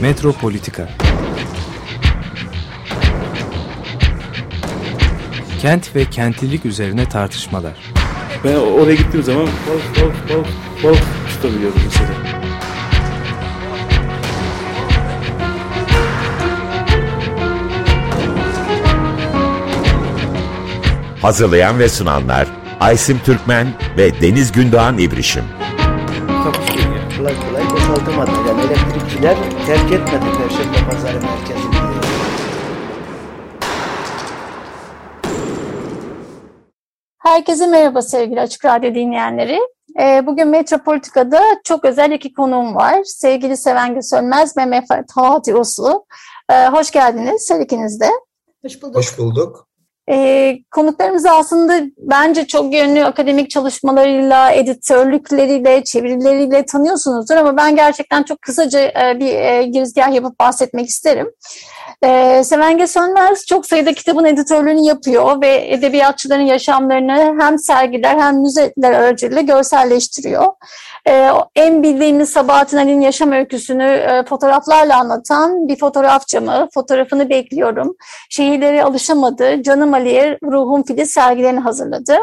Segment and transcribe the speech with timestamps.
[0.00, 0.88] Metropolitika
[5.62, 7.72] Kent ve kentlilik üzerine tartışmalar.
[8.44, 10.46] Ben oraya gittiğim zaman balık balık balık
[10.84, 12.08] balık tutabiliyordum mesela.
[21.22, 22.48] Hazırlayan ve sunanlar
[22.80, 23.66] Aysim Türkmen
[23.98, 25.44] ve Deniz Gündoğan İbrişim.
[26.44, 27.16] takusuyor yani.
[27.18, 28.30] Kolay kolay boşaltamadı.
[28.48, 31.76] Yani elektrikçiler terk etmedi Perşembe Pazarı merkezini.
[37.18, 39.58] Herkese merhaba sevgili Açık Radyo dinleyenleri.
[40.00, 43.00] Ee, Bugün Metropolitika'da çok özel iki konuğum var.
[43.04, 46.06] Sevgili Sevenge Sönmez ve Mehmet Fatih Uslu.
[46.52, 48.08] Ee, Hoş geldiniz her ikiniz de.
[48.64, 48.96] Hoş bulduk.
[48.96, 49.65] Hoş bulduk.
[50.10, 58.42] Ee, konuklarımız aslında bence çok yönlü akademik çalışmalarıyla, editörlükleriyle, çevirileriyle tanıyorsunuzdur ama ben gerçekten çok
[58.42, 61.30] kısaca e, bir e, girizgah yapıp bahsetmek isterim.
[62.04, 68.92] Ee, Sevenge Sönmez çok sayıda kitabın editörlüğünü yapıyor ve edebiyatçıların yaşamlarını hem sergiler hem müzeler
[68.92, 70.46] aracılığıyla görselleştiriyor.
[71.08, 76.68] Ee, en bildiğimiz Sabahattin Ali'nin yaşam öyküsünü e, fotoğraflarla anlatan bir fotoğrafçı mı?
[76.74, 77.96] Fotoğrafını bekliyorum.
[78.30, 79.62] Şehirlere alışamadı.
[79.62, 82.18] Canım Ali'ye Ruhum Filiz sergilerini hazırladı.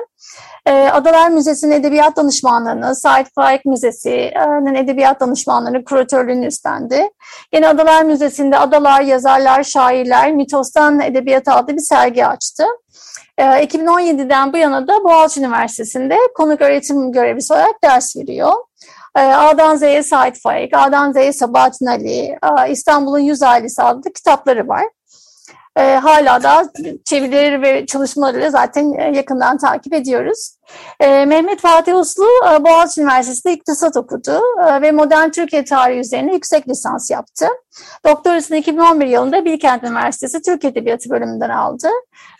[0.65, 7.09] Ee, Adalar Müzesi'nin edebiyat danışmanlığını, Said Faik Müzesi'nin edebiyat danışmanlığını, kuratörlüğünü üstlendi.
[7.53, 12.65] Yine Adalar Müzesi'nde Adalar, Yazarlar, Şairler, Mitos'tan Edebiyat adlı bir sergi açtı.
[13.37, 18.53] Ee, 2017'den bu yana da Boğaziçi Üniversitesi'nde konuk öğretim görevlisi olarak ders veriyor.
[19.17, 22.37] Ee, A'dan Z'ye Said Faik, A'dan Z'ye Sabahattin Ali,
[22.69, 24.83] İstanbul'un Yüz Ailesi adlı kitapları var.
[25.77, 26.71] Ee, hala da
[27.05, 30.57] çevirileri ve çalışmalarıyla zaten e, yakından takip ediyoruz.
[30.99, 36.33] Ee, Mehmet Fatih Uslu e, Boğaziçi Üniversitesi'nde iktisat okudu e, ve modern Türkiye tarihi üzerine
[36.33, 37.47] yüksek lisans yaptı.
[38.05, 41.87] Doktorasını 2011 yılında Bilkent Üniversitesi Türk Edebiyatı bölümünden aldı.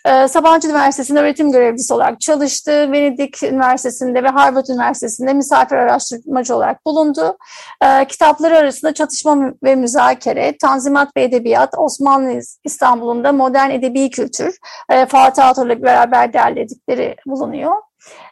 [0.05, 2.91] Ee, Sabancı Üniversitesi'nde öğretim görevlisi olarak çalıştı.
[2.91, 7.37] Venedik Üniversitesi'nde ve Harvard Üniversitesi'nde misafir araştırmacı olarak bulundu.
[7.83, 14.57] Ee, kitapları arasında Çatışma ve Müzakere, Tanzimat ve Edebiyat, Osmanlı İstanbul'unda Modern Edebi Kültür,
[14.89, 17.73] e, Fatih Atır'la beraber derledikleri bulunuyor.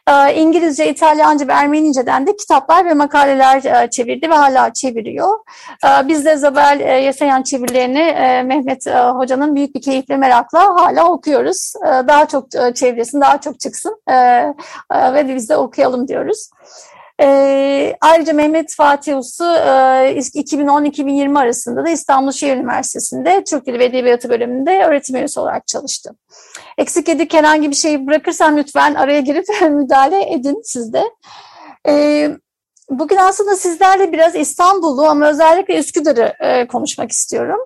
[0.08, 5.38] Ee, İngilizce, İtalyanca ve Ermenice'den de kitaplar ve makaleler e, çevirdi ve hala çeviriyor.
[5.84, 11.08] Ee, Biz de Zabel e, Yasayan çevirilerini e, Mehmet Hoca'nın büyük bir keyifle merakla hala
[11.08, 11.72] okuyoruz.
[11.86, 14.02] Ee, Daha çok çevresin, daha çok çıksın
[14.92, 16.50] ve biz de okuyalım diyoruz.
[17.22, 19.48] Ee, ayrıca Mehmet Fatih Uslu e,
[20.18, 26.10] 2010-2020 arasında da İstanbul Şehir Üniversitesi'nde Türk Dili ve Edebiyatı bölümünde öğretim üyesi olarak çalıştı.
[26.78, 31.02] Eksik yedik herhangi bir şey bırakırsam lütfen araya girip müdahale edin siz de.
[31.88, 32.30] Ee,
[32.90, 37.58] bugün aslında sizlerle biraz İstanbul'u ama özellikle Üsküdar'ı e, konuşmak istiyorum.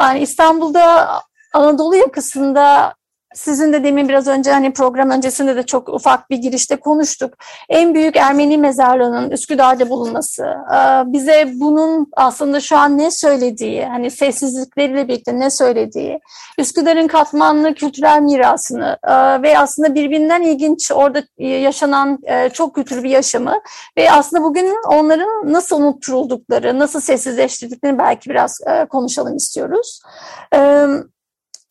[0.00, 1.08] Yani İstanbul'da
[1.54, 2.94] Anadolu yakasında
[3.36, 7.34] sizin de demin biraz önce hani program öncesinde de çok ufak bir girişte konuştuk.
[7.68, 10.78] En büyük Ermeni mezarlığının Üsküdar'da bulunması, e,
[11.12, 16.20] bize bunun aslında şu an ne söylediği, hani sessizlikleriyle birlikte ne söylediği,
[16.58, 23.10] Üsküdar'ın katmanlı kültürel mirasını e, ve aslında birbirinden ilginç orada yaşanan e, çok kültürlü bir
[23.10, 23.54] yaşamı
[23.98, 28.60] ve aslında bugün onların nasıl unutturuldukları, nasıl sessizleştirdiklerini belki biraz
[28.90, 30.00] konuşalım istiyoruz.
[30.52, 31.15] Evet.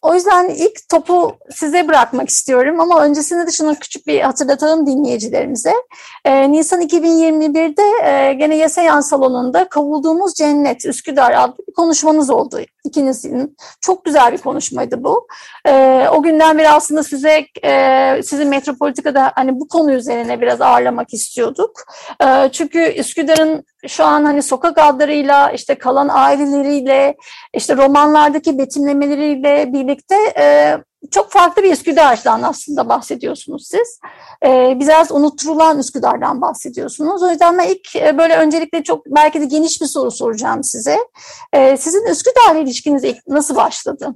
[0.05, 5.73] O yüzden ilk topu size bırakmak istiyorum ama öncesinde de şunu küçük bir hatırlatalım dinleyicilerimize.
[6.25, 13.57] Ee, Nisan 2021'de e, gene Yasayan Salonu'nda Kovulduğumuz Cennet Üsküdar adlı bir konuşmanız oldu ikinizin.
[13.81, 15.27] Çok güzel bir konuşmaydı bu.
[15.67, 21.13] Ee, o günden beri aslında size e, sizin Metropolitika'da hani bu konu üzerine biraz ağırlamak
[21.13, 21.71] istiyorduk.
[22.23, 27.15] E, çünkü Üsküdar'ın şu an hani sokak adlarıyla işte kalan aileleriyle
[27.53, 29.94] işte romanlardaki betimlemeleriyle birlikte
[30.37, 30.77] e,
[31.11, 33.99] çok farklı bir Üsküdar'dan aslında bahsediyorsunuz siz.
[34.45, 37.23] Ee, biraz unutturulan Üsküdar'dan bahsediyorsunuz.
[37.23, 40.97] O yüzden ben ilk e, böyle öncelikle çok belki de geniş bir soru soracağım size.
[41.53, 44.15] Ee, sizin Üsküdar'la ilişkiniz ilk nasıl başladı?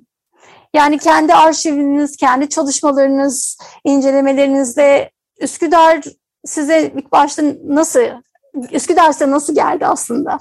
[0.74, 6.04] Yani kendi arşiviniz, kendi çalışmalarınız, incelemelerinizde Üsküdar
[6.46, 8.00] size ilk başta nasıl,
[8.72, 10.40] Üsküdar size nasıl geldi aslında?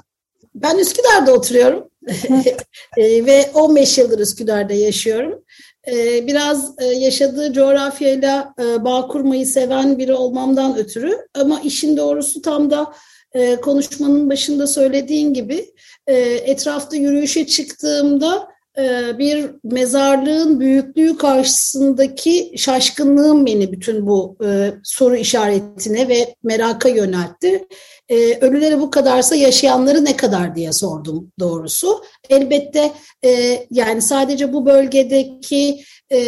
[0.55, 1.89] Ben Üsküdar'da oturuyorum
[2.97, 5.43] e, ve 15 yıldır Üsküdar'da yaşıyorum.
[5.87, 12.41] E, biraz e, yaşadığı coğrafyayla e, bağ kurmayı seven biri olmamdan ötürü ama işin doğrusu
[12.41, 12.93] tam da
[13.61, 15.73] konuşmanın başında söylediğin gibi
[16.45, 18.58] etrafta yürüyüşe çıktığımda e,
[19.19, 27.67] bir mezarlığın büyüklüğü karşısındaki şaşkınlığım beni bütün bu e, soru işaretine ve meraka yöneltti.
[28.09, 32.03] E, ölüleri bu kadarsa yaşayanları ne kadar diye sordum doğrusu.
[32.29, 32.91] Elbette
[33.71, 36.19] yani sadece bu bölgedeki e,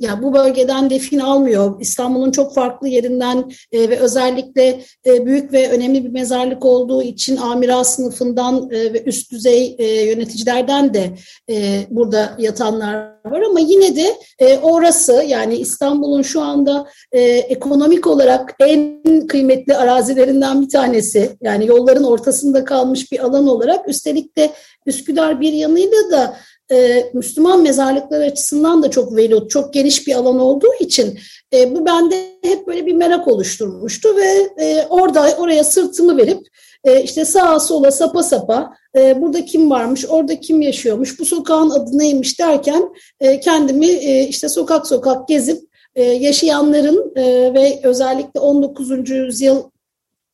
[0.00, 1.80] ya bu bölgeden defin almıyor.
[1.80, 7.36] İstanbul'un çok farklı yerinden e, ve özellikle e, büyük ve önemli bir mezarlık olduğu için
[7.36, 11.10] amiral sınıfından e, ve üst düzey e, yöneticilerden de
[11.50, 12.94] e, burada yatanlar
[13.24, 19.76] var ama yine de e, orası yani İstanbul'un şu anda e, ekonomik olarak en kıymetli
[19.76, 21.36] arazilerinden bir tanesi.
[21.42, 24.50] Yani yolların ortasında kalmış bir alan olarak üstelik de
[24.86, 26.36] Üsküdar bir yanıyla da
[26.72, 31.18] e, Müslüman mezarlıkları açısından da çok velut, çok geniş bir alan olduğu için
[31.54, 36.46] e, bu bende hep böyle bir merak oluşturmuştu ve e, orada oraya sırtımı verip
[36.84, 41.70] e, işte sağa sola sapa sapa e, burada kim varmış, orada kim yaşıyormuş, bu sokağın
[41.70, 42.88] adı neymiş derken
[43.20, 45.62] e, kendimi e, işte sokak sokak gezip
[45.94, 49.10] e, yaşayanların e, ve özellikle 19.
[49.10, 49.62] yüzyıl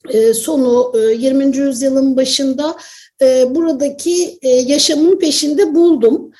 [0.08, 1.44] e, sonu 20.
[1.44, 2.76] E, yüzyılın başında
[3.22, 6.32] e, buradaki yaşamın peşinde buldum.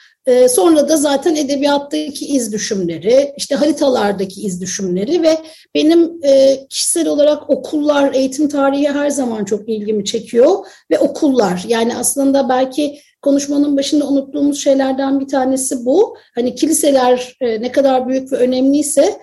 [0.49, 5.39] Sonra da zaten edebiyattaki iz düşümleri, işte haritalardaki iz düşümleri ve
[5.75, 6.21] benim
[6.69, 11.65] kişisel olarak okullar, eğitim tarihi her zaman çok ilgimi çekiyor ve okullar.
[11.69, 16.17] Yani aslında belki konuşmanın başında unuttuğumuz şeylerden bir tanesi bu.
[16.35, 19.21] Hani kiliseler ne kadar büyük ve önemliyse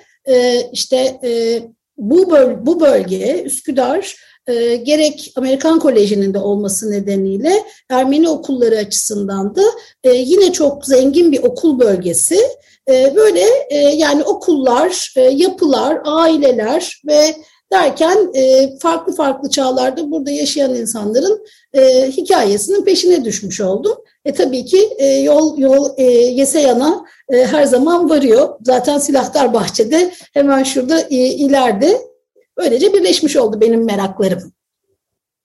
[0.71, 1.19] işte
[1.98, 4.15] bu, böl bu bölge Üsküdar
[4.47, 9.61] e, gerek Amerikan Koleji'nin de olması nedeniyle Ermeni okulları açısından da
[10.03, 12.39] e, yine çok zengin bir okul bölgesi.
[12.89, 17.35] E, böyle e, yani okullar, e, yapılar, aileler ve
[17.71, 21.45] derken e, farklı farklı çağlarda burada yaşayan insanların
[22.07, 23.97] hikayesinin peşine düşmüş oldum.
[24.25, 28.50] E tabii ki e, yol yol e, Yeseyan'a e, her zaman varıyor.
[28.61, 32.06] Zaten Silahtar Bahçe'de hemen şurada e, ileride
[32.57, 34.54] Böylece birleşmiş oldu benim meraklarım.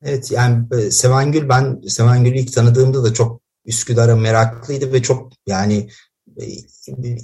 [0.03, 5.89] Evet yani e, Sevangül ben Sevangül'ü ilk tanıdığımda da çok Üsküdar'a meraklıydı ve çok yani
[6.41, 6.45] e,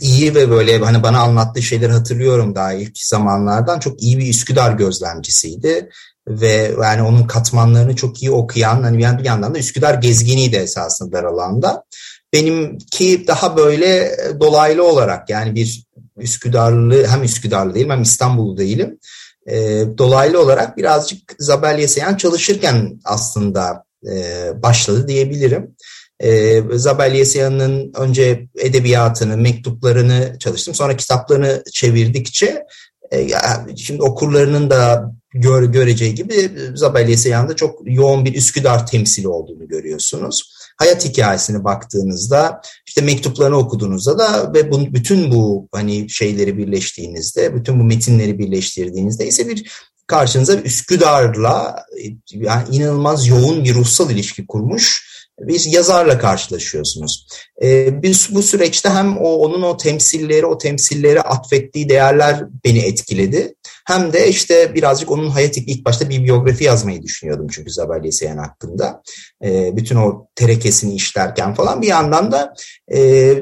[0.00, 4.72] iyi ve böyle hani bana anlattığı şeyleri hatırlıyorum daha ilk zamanlardan çok iyi bir Üsküdar
[4.72, 5.90] gözlemcisiydi
[6.28, 11.24] ve yani onun katmanlarını çok iyi okuyan hani bir yandan da Üsküdar gezginiydi esasında dar
[11.24, 11.84] alanda.
[12.32, 18.98] Benimki daha böyle e, dolaylı olarak yani bir Üsküdarlı hem Üsküdarlı değilim hem İstanbullu değilim
[19.48, 25.76] e, dolaylı olarak birazcık Zabel Yeseyan çalışırken aslında e, başladı diyebilirim.
[26.20, 30.74] E, Zabel Yeseyan'ın önce edebiyatını, mektuplarını çalıştım.
[30.74, 32.66] Sonra kitaplarını çevirdikçe
[33.12, 33.28] e,
[33.76, 40.57] şimdi okurlarının da gör, göreceği gibi Zabel Yeseyan'da çok yoğun bir Üsküdar temsili olduğunu görüyorsunuz
[40.78, 47.80] hayat hikayesine baktığınızda işte mektuplarını okuduğunuzda da ve bu, bütün bu hani şeyleri birleştiğinizde, bütün
[47.80, 49.70] bu metinleri birleştirdiğinizde ise bir
[50.06, 51.84] karşınıza Üsküdar'la
[52.32, 55.08] yani inanılmaz yoğun bir ruhsal ilişki kurmuş
[55.40, 57.26] bir yazarla karşılaşıyorsunuz.
[57.62, 63.54] Ee, biz bu süreçte hem o onun o temsilleri, o temsilleri atfettiği değerler beni etkiledi.
[63.86, 68.38] Hem de işte birazcık onun hayat ilk başta bir biyografi yazmayı düşünüyordum çünkü Zabel Yeseyen
[68.38, 69.02] hakkında.
[69.44, 72.54] Ee, bütün o terekesini işlerken falan bir yandan da
[72.88, 73.32] e,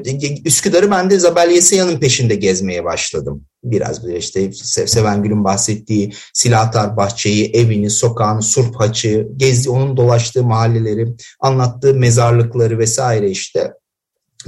[0.45, 4.51] Üsküdar'ı ben de Zabel Yeseyan'ın peşinde gezmeye başladım biraz böyle işte
[4.85, 11.07] Sevengül'ün bahsettiği Silahtar Bahçe'yi, evini, sokağını, Surp Haçı, gezdi onun dolaştığı mahalleleri,
[11.39, 13.73] anlattığı mezarlıkları vesaire işte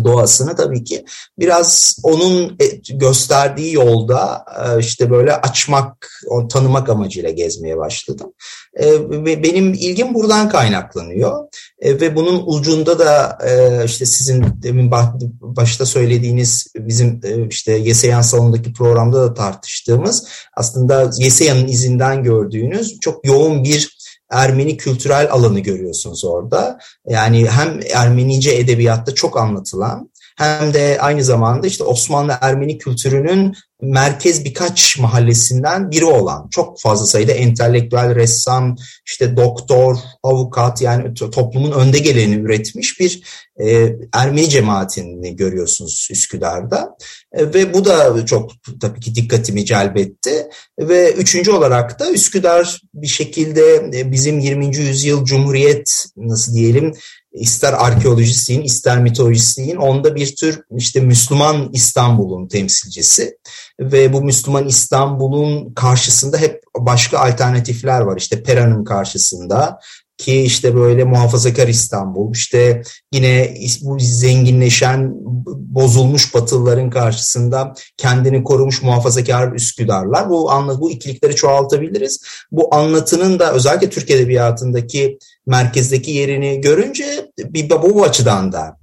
[0.04, 1.06] doğasını tabii ki
[1.40, 6.10] biraz onun e, gösterdiği yolda e, işte böyle açmak,
[6.50, 8.34] tanımak amacıyla gezmeye başladım.
[8.74, 11.48] E, ve benim ilgim buradan kaynaklanıyor
[11.84, 13.38] ve bunun ucunda da
[13.86, 14.92] işte sizin demin
[15.42, 23.64] başta söylediğiniz bizim işte Yeseyan salonundaki programda da tartıştığımız aslında Yeseyan'ın izinden gördüğünüz çok yoğun
[23.64, 23.99] bir
[24.32, 26.80] Ermeni kültürel alanı görüyorsunuz orada.
[27.08, 34.46] Yani hem Ermenice edebiyatta çok anlatılan hem de aynı zamanda işte Osmanlı Ermeni kültürünün merkez
[34.46, 42.00] birkaç mahallesinden biri olan çok fazla sayıda entelektüel ressam, işte doktor, avukat yani toplumun önde
[42.00, 43.24] geleni üretmiş bir
[43.60, 46.98] e, Ermeni cemaatini görüyorsunuz Üsküdar'da.
[47.34, 50.50] E, ve bu da çok tabii ki dikkatimi celbetti.
[50.80, 54.78] Ve üçüncü olarak da Üsküdar bir şekilde e, bizim 20.
[54.78, 56.94] yüzyıl Cumhuriyet nasıl diyelim
[57.34, 63.38] ister arkeolojistliğin ister mitolojistliğin onda bir tür işte Müslüman İstanbul'un temsilcisi
[63.80, 68.18] ve bu Müslüman İstanbul'un karşısında hep başka alternatifler var.
[68.18, 69.80] İşte Pera'nın karşısında
[70.20, 72.82] ki işte böyle muhafazakar İstanbul, işte
[73.14, 75.12] yine bu zenginleşen,
[75.56, 80.30] bozulmuş Batılıların karşısında kendini korumuş muhafazakar Üsküdarlar.
[80.30, 82.24] Bu anla bu ikilikleri çoğaltabiliriz.
[82.52, 88.79] Bu anlatının da özellikle Türk edebiyatındaki merkezdeki yerini görünce bir bu açıdan da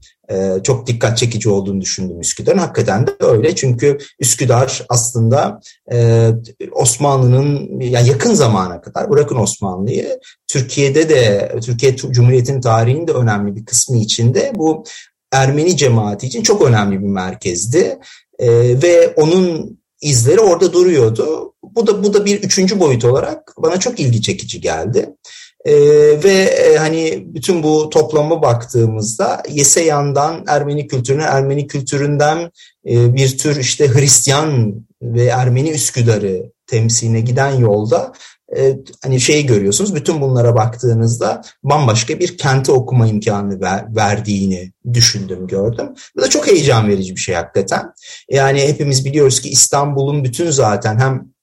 [0.63, 2.59] çok dikkat çekici olduğunu düşündüm Üsküdar'ın.
[2.59, 5.61] Hakikaten de öyle çünkü Üsküdar aslında
[5.93, 6.31] e,
[6.73, 13.65] Osmanlı'nın yani yakın zamana kadar bırakın Osmanlı'yı Türkiye'de de Türkiye Cumhuriyeti'nin tarihinin de önemli bir
[13.65, 14.85] kısmı içinde bu
[15.33, 17.99] Ermeni cemaati için çok önemli bir merkezdi
[18.39, 18.49] e,
[18.83, 21.53] ve onun izleri orada duruyordu.
[21.63, 25.11] Bu da bu da bir üçüncü boyut olarak bana çok ilgi çekici geldi.
[25.67, 25.75] Ee,
[26.25, 32.51] ve e, hani bütün bu toplama baktığımızda Yeseyan'dan Ermeni kültürüne, Ermeni kültüründen
[32.89, 38.13] e, bir tür işte Hristiyan ve Ermeni Üsküdar'ı temsiline giden yolda
[38.57, 39.95] e, hani şeyi görüyorsunuz.
[39.95, 45.95] Bütün bunlara baktığınızda bambaşka bir kenti okuma imkanı ver, verdiğini düşündüm, gördüm.
[46.17, 47.93] Bu da çok heyecan verici bir şey hakikaten.
[48.31, 51.36] Yani hepimiz biliyoruz ki İstanbul'un bütün zaten hem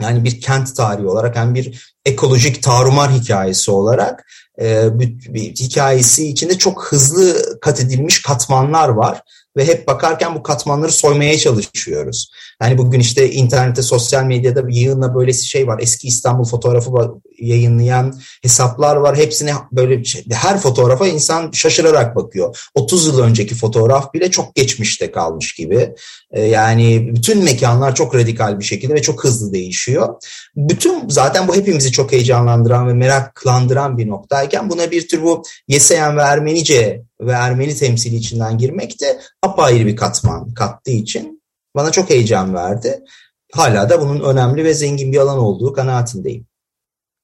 [0.00, 4.26] yani bir kent tarihi olarak hem bir ekolojik tarumar hikayesi olarak
[4.60, 9.22] e, bir, bir hikayesi içinde çok hızlı kat edilmiş katmanlar var
[9.56, 12.30] ve hep bakarken bu katmanları soymaya çalışıyoruz.
[12.64, 15.78] Yani bugün işte internette, sosyal medyada yığınla böyle şey var.
[15.82, 16.90] Eski İstanbul fotoğrafı
[17.38, 19.16] yayınlayan hesaplar var.
[19.16, 20.24] Hepsine böyle şey.
[20.32, 22.68] Her fotoğrafa insan şaşırarak bakıyor.
[22.74, 25.94] 30 yıl önceki fotoğraf bile çok geçmişte kalmış gibi.
[26.30, 30.14] Ee, yani bütün mekanlar çok radikal bir şekilde ve çok hızlı değişiyor.
[30.56, 36.16] Bütün zaten bu hepimizi çok heyecanlandıran ve meraklandıran bir noktayken buna bir tür bu Yeseyen
[36.16, 41.43] ve Ermenice ve Ermeni temsili içinden girmek de apayrı bir katman kattığı için
[41.74, 43.04] bana çok heyecan verdi.
[43.52, 46.46] Hala da bunun önemli ve zengin bir alan olduğu kanaatindeyim.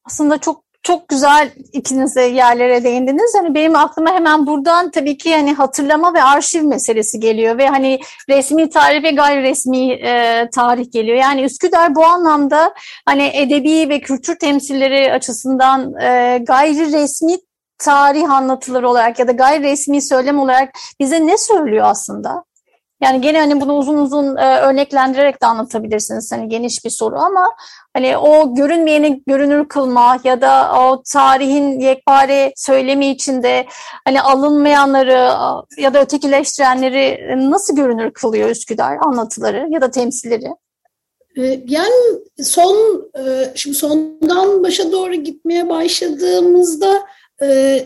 [0.05, 3.35] Aslında çok çok güzel ikiniz de yerlere değindiniz.
[3.37, 8.01] Hani benim aklıma hemen buradan tabii ki hani hatırlama ve arşiv meselesi geliyor ve hani
[8.29, 11.17] resmi tarih ve gayri resmi e, tarih geliyor.
[11.17, 12.75] Yani Üsküdar bu anlamda
[13.07, 17.37] hani edebi ve kültür temsilleri açısından e, gayri resmi
[17.79, 22.45] tarih anlatıları olarak ya da gayri resmi söylem olarak bize ne söylüyor aslında?
[23.03, 26.33] Yani gene hani bunu uzun uzun e, örneklendirerek de anlatabilirsiniz.
[26.33, 27.47] Hani geniş bir soru ama
[27.95, 33.67] hani o görünmeyeni görünür kılma ya da o tarihin yekpare söylemi içinde
[34.05, 35.33] hani alınmayanları
[35.77, 40.49] ya da ötekileştirenleri nasıl görünür kılıyor Üsküdar anlatıları ya da temsilleri?
[41.37, 47.03] E, yani son e, şimdi sondan başa doğru gitmeye başladığımızda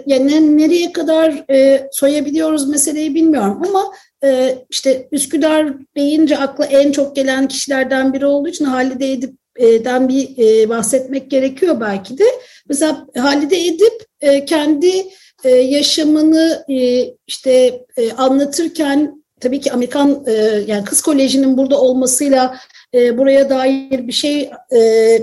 [0.07, 1.45] yani nereye kadar
[1.93, 3.85] soyabiliyoruz meseleyi bilmiyorum ama
[4.25, 10.29] e, işte Üsküdar deyince akla en çok gelen kişilerden biri olduğu için Halide Edip'den bir
[10.39, 12.25] e, bahsetmek gerekiyor belki de.
[12.69, 14.93] Mesela Halide Edip e, kendi
[15.45, 16.65] e, yaşamını
[17.27, 17.85] işte
[18.17, 20.25] anlatırken tabii ki Amerikan
[20.67, 22.57] yani kız kolejinin burada olmasıyla
[22.95, 24.79] e, buraya dair bir şey, e,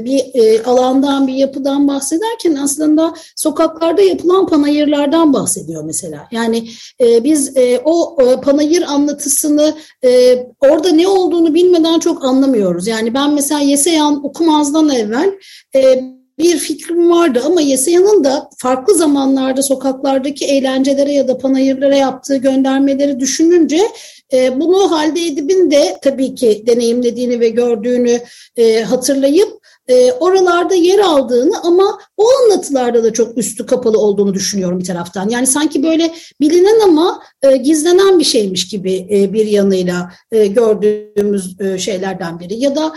[0.05, 6.27] bir e, alandan, bir yapıdan bahsederken aslında sokaklarda yapılan panayırlardan bahsediyor mesela.
[6.31, 6.69] Yani
[7.01, 9.73] e, biz e, o e, panayır anlatısını
[10.03, 12.87] e, orada ne olduğunu bilmeden çok anlamıyoruz.
[12.87, 15.31] Yani ben mesela Yeseyan okumazdan evvel
[15.75, 16.01] e,
[16.39, 23.19] bir fikrim vardı ama Yeseyan'ın da farklı zamanlarda sokaklardaki eğlencelere ya da panayırlara yaptığı göndermeleri
[23.19, 23.81] düşününce
[24.33, 28.19] e, bunu Halide Edip'in de tabii ki deneyimlediğini ve gördüğünü
[28.57, 34.79] e, hatırlayıp e, oralarda yer aldığını ama o anlatılarda da çok üstü kapalı olduğunu düşünüyorum
[34.79, 35.29] bir taraftan.
[35.29, 36.11] Yani sanki böyle
[36.41, 37.23] bilinen ama
[37.63, 42.59] gizlenen bir şeymiş gibi bir yanıyla gördüğümüz şeylerden biri.
[42.59, 42.93] Ya da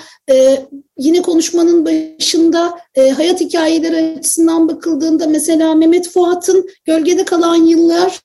[0.98, 2.78] yine konuşmanın başında
[3.16, 8.20] hayat hikayeleri açısından bakıldığında mesela Mehmet Fuat'ın Gölgede Kalan Yıllar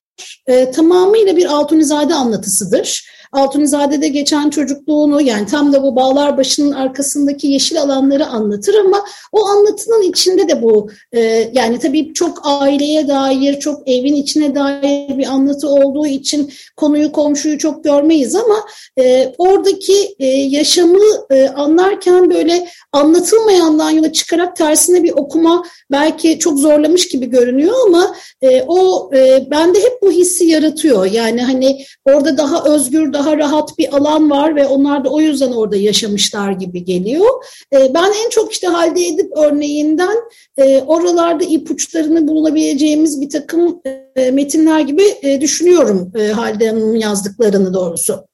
[0.47, 3.09] e, tamamıyla bir Altunizade anlatısıdır.
[3.31, 9.45] Altunizade'de geçen çocukluğunu yani tam da bu bağlar başının arkasındaki yeşil alanları anlatır ama o
[9.45, 15.25] anlatının içinde de bu e, yani tabii çok aileye dair, çok evin içine dair bir
[15.25, 18.65] anlatı olduğu için konuyu komşuyu çok görmeyiz ama
[18.99, 26.59] e, oradaki e, yaşamı e, anlarken böyle anlatılmayandan yola çıkarak tersine bir okuma belki çok
[26.59, 31.05] zorlamış gibi görünüyor ama e, o e, bende hep bu hissi yaratıyor.
[31.05, 35.51] Yani hani orada daha özgür, daha rahat bir alan var ve onlar da o yüzden
[35.51, 37.27] orada yaşamışlar gibi geliyor.
[37.73, 40.17] E, ben en çok işte Halide Edip örneğinden
[40.57, 43.81] e, oralarda ipuçlarını bulabileceğimiz bir takım
[44.15, 48.27] e, metinler gibi e, düşünüyorum e, Halide Hanım'ın yazdıklarını doğrusu.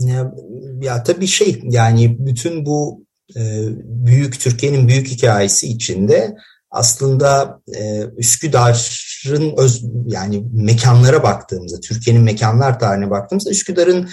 [0.00, 0.34] Ya,
[0.82, 3.08] ya tabii şey yani bütün bu
[3.84, 6.36] büyük Türkiye'nin büyük hikayesi içinde
[6.70, 8.02] aslında e,
[9.18, 14.08] Üsküdar'ın öz, yani mekanlara baktığımızda, Türkiye'nin mekanlar tarihine baktığımızda Üsküdar'ın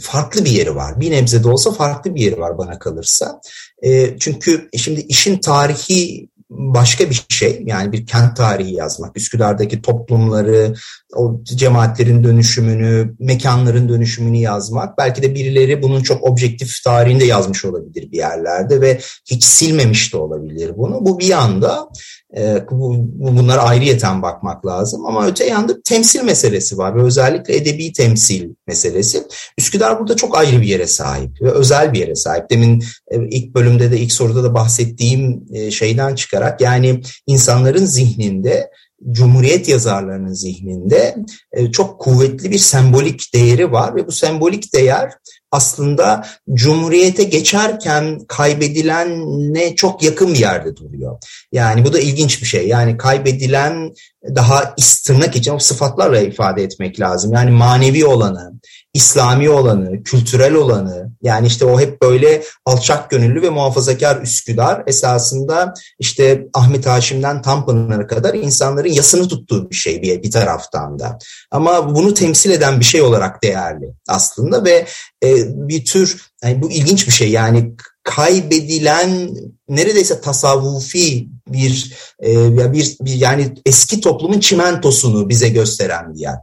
[0.00, 1.00] farklı bir yeri var.
[1.00, 3.40] Bir nebze de olsa farklı bir yeri var bana kalırsa.
[3.82, 7.62] E, çünkü şimdi işin tarihi başka bir şey.
[7.66, 10.74] Yani bir kent tarihi yazmak, Üsküdar'daki toplumları,
[11.16, 14.98] o cemaatlerin dönüşümünü, mekanların dönüşümünü yazmak.
[14.98, 19.00] Belki de birileri bunun çok objektif tarihinde yazmış olabilir bir yerlerde ve
[19.30, 21.06] hiç silmemiş de olabilir bunu.
[21.06, 21.88] Bu bir yanda
[22.36, 27.92] e, bu, bunlara ayrıyeten bakmak lazım ama öte yanda temsil meselesi var ve özellikle edebi
[27.92, 29.22] temsil meselesi.
[29.58, 32.50] Üsküdar burada çok ayrı bir yere sahip ve özel bir yere sahip.
[32.50, 38.70] Demin e, ilk bölümde de ilk soruda da bahsettiğim e, şeyden çıkarak yani insanların zihninde
[39.10, 41.16] Cumhuriyet yazarlarının zihninde
[41.52, 45.12] e, çok kuvvetli bir sembolik değeri var ve bu sembolik değer
[45.50, 51.18] aslında Cumhuriyete geçerken kaybedilenle çok yakın bir yerde duruyor.
[51.52, 52.68] Yani bu da ilginç bir şey.
[52.68, 53.94] Yani kaybedilen
[54.34, 54.74] daha
[55.06, 57.32] tırnak için o sıfatlarla ifade etmek lazım.
[57.34, 58.59] Yani manevi olanı,
[58.94, 65.74] İslami olanı, kültürel olanı yani işte o hep böyle alçak gönüllü ve muhafazakar Üsküdar esasında
[65.98, 71.18] işte Ahmet Haşim'den Tanpınar'a kadar insanların yasını tuttuğu bir şey bir, bir taraftan da.
[71.50, 74.86] Ama bunu temsil eden bir şey olarak değerli aslında ve
[75.24, 75.36] e,
[75.68, 79.30] bir tür yani bu ilginç bir şey yani kaybedilen
[79.68, 81.94] neredeyse tasavvufi bir,
[82.24, 86.36] e, bir, bir yani eski toplumun çimentosunu bize gösteren bir yer.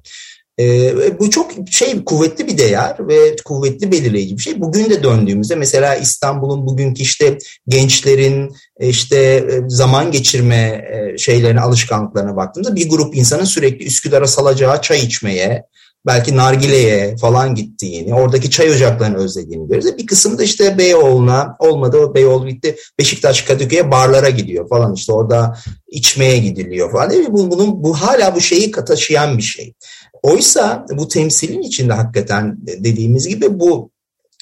[0.60, 4.62] E, bu çok şey kuvvetli bir değer ve kuvvetli belirleyici bir şey.
[4.62, 7.38] Bugün de döndüğümüzde mesela İstanbul'un bugünkü işte
[7.68, 14.82] gençlerin işte e, zaman geçirme e, şeylerine alışkanlıklarına baktığımızda bir grup insanın sürekli Üsküdar'a salacağı
[14.82, 15.64] çay içmeye,
[16.08, 19.98] belki nargileye falan gittiğini, oradaki çay ocaklarını özlediğini görüyoruz.
[19.98, 25.58] Bir kısım da işte Beyoğlu'na olmadı, Beyoğlu bitti, Beşiktaş, Kadıköy'e barlara gidiyor falan işte orada
[25.88, 27.10] içmeye gidiliyor falan.
[27.10, 27.28] Değil?
[27.30, 29.74] Bunun, bu hala bu şeyi taşıyan bir şey.
[30.24, 33.92] Oysa bu temsilin içinde hakikaten dediğimiz gibi bu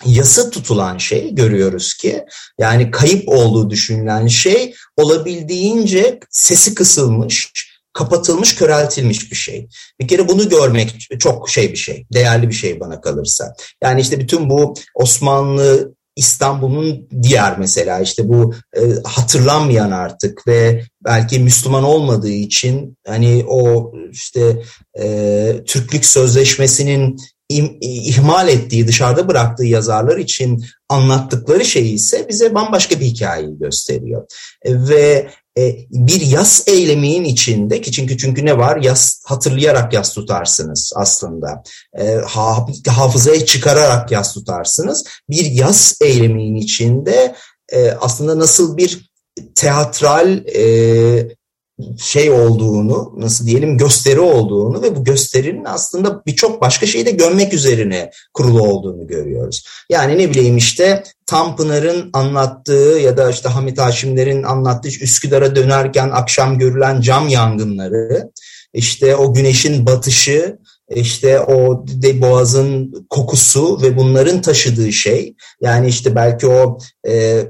[0.06, 2.26] yasa tutulan şey görüyoruz ki
[2.60, 7.52] yani kayıp olduğu düşünülen şey olabildiğince sesi kısılmış,
[7.94, 9.68] kapatılmış, köreltilmiş bir şey.
[10.02, 13.54] Bir kere bunu görmek çok şey bir şey, değerli bir şey bana kalırsa.
[13.84, 21.40] Yani işte bütün bu Osmanlı İstanbul'un diğer mesela işte bu e, hatırlanmayan artık ve belki
[21.40, 24.64] Müslüman olmadığı için hani o işte
[25.00, 27.18] e, Türklük Sözleşmesi'nin
[27.50, 34.26] im, ihmal ettiği, dışarıda bıraktığı yazarlar için anlattıkları şey ise bize bambaşka bir hikayeyi gösteriyor.
[34.64, 38.78] E, ve e, bir yas eyleminin içinde ki çünkü çünkü ne var?
[38.82, 41.64] Yas hatırlayarak yas tutarsınız aslında.
[42.00, 45.06] E, ha, hafızaya çıkararak yas tutarsınız.
[45.30, 47.36] Bir yas eyleminin içinde
[47.70, 49.12] e, aslında nasıl bir
[49.56, 51.36] teatral e,
[51.98, 57.54] şey olduğunu, nasıl diyelim gösteri olduğunu ve bu gösterinin aslında birçok başka şeyi de gömmek
[57.54, 59.66] üzerine kurulu olduğunu görüyoruz.
[59.90, 66.60] Yani ne bileyim işte Tanpınar'ın anlattığı ya da işte Hamit Haşimler'in anlattığı Üsküdar'a dönerken akşam
[66.60, 68.32] görülen cam yangınları,
[68.74, 70.58] işte o güneşin batışı,
[70.90, 77.44] işte o de boğazın kokusu ve bunların taşıdığı şey yani işte belki o e,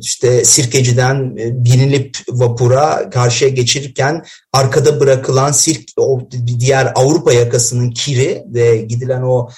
[0.00, 6.20] işte sirkeciden e, binilip vapura karşıya geçirirken arkada bırakılan sirk o
[6.58, 9.48] diğer Avrupa yakasının kiri ve gidilen o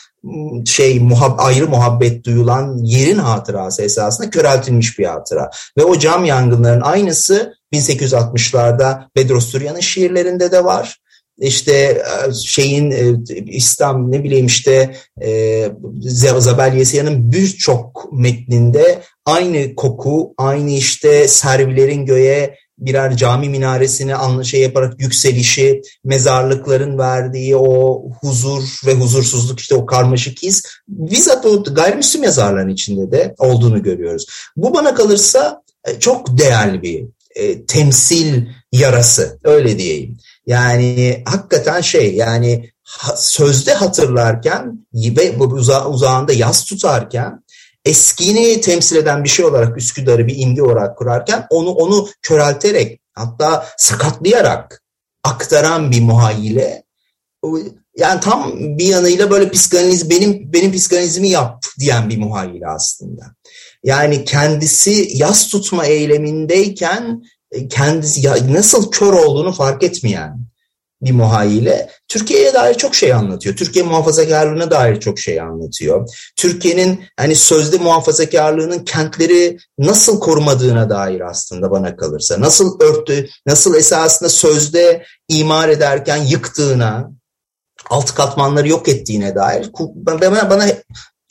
[0.66, 5.50] şey muhab ayrı muhabbet duyulan yerin hatırası esasında köreltilmiş bir hatıra.
[5.78, 11.01] Ve o cam yangınların aynısı 1860'larda Bedros Sürya'nın şiirlerinde de var
[11.38, 15.68] işte e, şeyin e, İslam ne bileyim işte e,
[16.38, 16.76] Zabel
[17.32, 25.82] birçok metninde aynı koku, aynı işte servilerin göğe birer cami minaresini anla şey yaparak yükselişi,
[26.04, 33.12] mezarlıkların verdiği o huzur ve huzursuzluk işte o karmaşık his bizzat o gayrimüslim yazarların içinde
[33.12, 34.26] de olduğunu görüyoruz.
[34.56, 35.62] Bu bana kalırsa
[36.00, 40.18] çok değerli bir e, temsil yarası öyle diyeyim.
[40.46, 42.70] Yani hakikaten şey yani
[43.16, 47.44] sözde hatırlarken ve uza, uzağında yaz tutarken
[47.84, 53.66] eskini temsil eden bir şey olarak Üsküdar'ı bir imge olarak kurarken onu onu körelterek hatta
[53.78, 54.82] sakatlayarak
[55.24, 56.82] aktaran bir muhayyile
[57.96, 63.22] yani tam bir yanıyla böyle psikanaliz benim benim psikanalizmi yap diyen bir muhayyile aslında.
[63.84, 67.22] Yani kendisi yaz tutma eylemindeyken
[67.70, 70.52] kendisi ya nasıl kör olduğunu fark etmeyen
[71.02, 73.56] bir muhayyile Türkiye'ye dair çok şey anlatıyor.
[73.56, 76.08] Türkiye muhafazakarlığına dair çok şey anlatıyor.
[76.36, 82.40] Türkiye'nin hani sözde muhafazakarlığının kentleri nasıl korumadığına dair aslında bana kalırsa.
[82.40, 87.10] Nasıl örttü, nasıl esasında sözde imar ederken yıktığına,
[87.90, 90.64] alt katmanları yok ettiğine dair bana, bana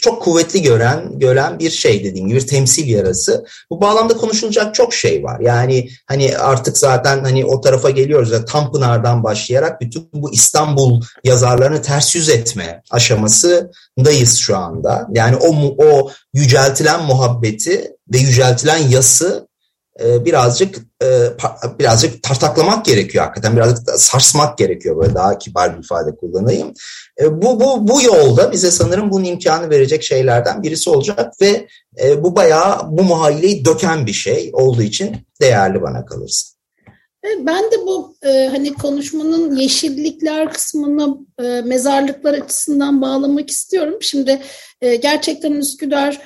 [0.01, 3.45] çok kuvvetli gören gören bir şey dediğim gibi bir temsil yarası.
[3.69, 5.39] Bu bağlamda konuşulacak çok şey var.
[5.39, 8.31] Yani hani artık zaten hani o tarafa geliyoruz.
[8.31, 15.07] Yani Tanpınar'dan başlayarak bütün bu İstanbul yazarlarını ters yüz etme aşamasındayız şu anda.
[15.13, 19.50] Yani o o yüceltilen muhabbeti ve yüceltilen yası
[19.99, 21.29] birazcık e,
[21.79, 26.73] birazcık tartaklamak gerekiyor hakikaten birazcık sarsmak gerekiyor böyle daha kibar bir ifade kullanayım.
[27.21, 31.67] E, bu bu bu yolda bize sanırım bunun imkanı verecek şeylerden birisi olacak ve
[32.17, 36.51] bu bayağı bu muhayyileyi döken bir şey olduğu için değerli bana kalırsa.
[37.23, 43.97] Ben de bu e, hani konuşmanın yeşillikler kısmını e, mezarlıklar açısından bağlamak istiyorum.
[44.01, 44.41] Şimdi
[44.81, 46.21] e, gerçekten Üsküdar e,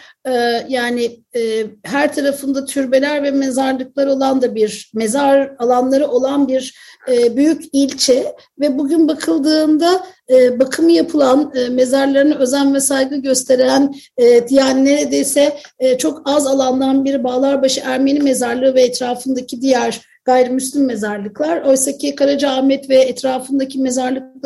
[0.68, 6.76] yani e, her tarafında türbeler ve mezarlıklar olan da bir mezar alanları olan bir
[7.12, 13.96] e, büyük ilçe ve bugün bakıldığında e, bakımı yapılan e, mezarlarına özen ve saygı gösteren
[14.18, 20.86] e, yani neredeyse e, çok az alandan bir Bağlarbaşı Ermeni mezarlığı ve etrafındaki diğer gayrimüslim
[20.86, 21.62] mezarlıklar.
[21.62, 23.80] Oysa ki Karacaahmet ve etrafındaki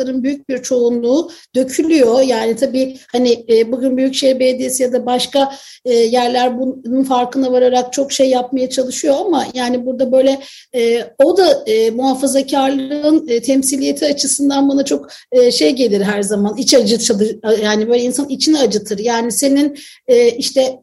[0.00, 2.20] mezarlıkların büyük bir çoğunluğu dökülüyor.
[2.20, 5.52] Yani tabii hani e, bugün Büyükşehir Belediyesi ya da başka
[5.84, 10.40] e, yerler bunun farkına vararak çok şey yapmaya çalışıyor ama yani burada böyle
[10.74, 15.08] e, o da e, muhafazakarlığın temsiliyeti açısından bana çok
[15.52, 16.56] şey gelir her zaman.
[16.56, 18.98] iç acıtır yani böyle insan içini acıtır.
[18.98, 19.76] Yani senin
[20.38, 20.78] işte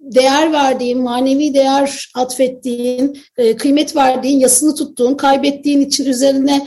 [0.00, 3.18] değer verdiğin, manevi değer atfettiğin,
[3.58, 6.66] kıymet verdiğin yasını tuttuğun, kaybettiğin için üzerine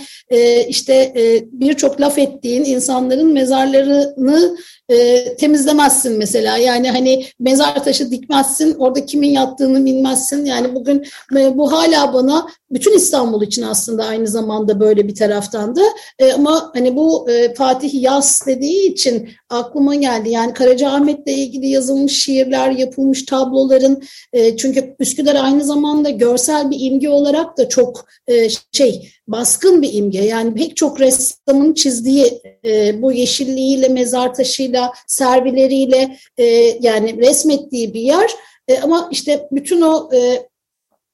[0.67, 1.13] işte
[1.51, 4.57] birçok laf ettiğin insanların mezarlarını
[4.89, 6.57] e, temizlemezsin mesela.
[6.57, 10.45] Yani hani mezar taşı dikmezsin, orada kimin yattığını bilmezsin.
[10.45, 11.05] Yani bugün
[11.37, 15.81] e, bu hala bana bütün İstanbul için aslında aynı zamanda böyle bir taraftan da.
[16.19, 20.29] E, ama hani bu e, Fatih Yas dediği için aklıma geldi.
[20.29, 27.09] Yani Karacaahmet'le ilgili yazılmış şiirler, yapılmış tabloların e, çünkü Üsküdar aynı zamanda görsel bir imge
[27.09, 30.23] olarak da çok e, şey baskın bir imge.
[30.23, 34.76] Yani pek çok ressamın çizdiği e, bu yeşilliğiyle, mezar taşıyla,
[35.07, 36.45] servileriyle e,
[36.79, 38.31] yani resmettiği bir yer.
[38.67, 40.47] E, ama işte bütün o e,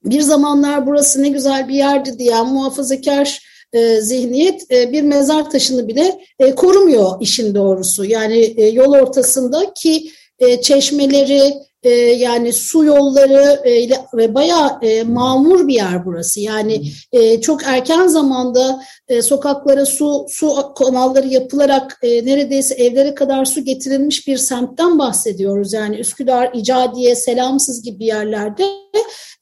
[0.04, 3.40] bir zamanlar burası ne güzel bir yerdi diyen muhafazakar
[3.72, 8.04] e, zihniyet e, bir mezar taşını bile e, korumuyor işin doğrusu.
[8.04, 15.02] Yani e, yol ortasında ki e, çeşmeleri, e, yani su yolları e, ve bayağı e,
[15.02, 16.40] mamur bir yer burası.
[16.40, 23.44] Yani e, çok erken zamanda e, sokaklara su su kanalları yapılarak e, neredeyse evlere kadar
[23.44, 25.72] su getirilmiş bir semtten bahsediyoruz.
[25.72, 28.64] Yani Üsküdar, İcadiye, Selamsız gibi yerlerde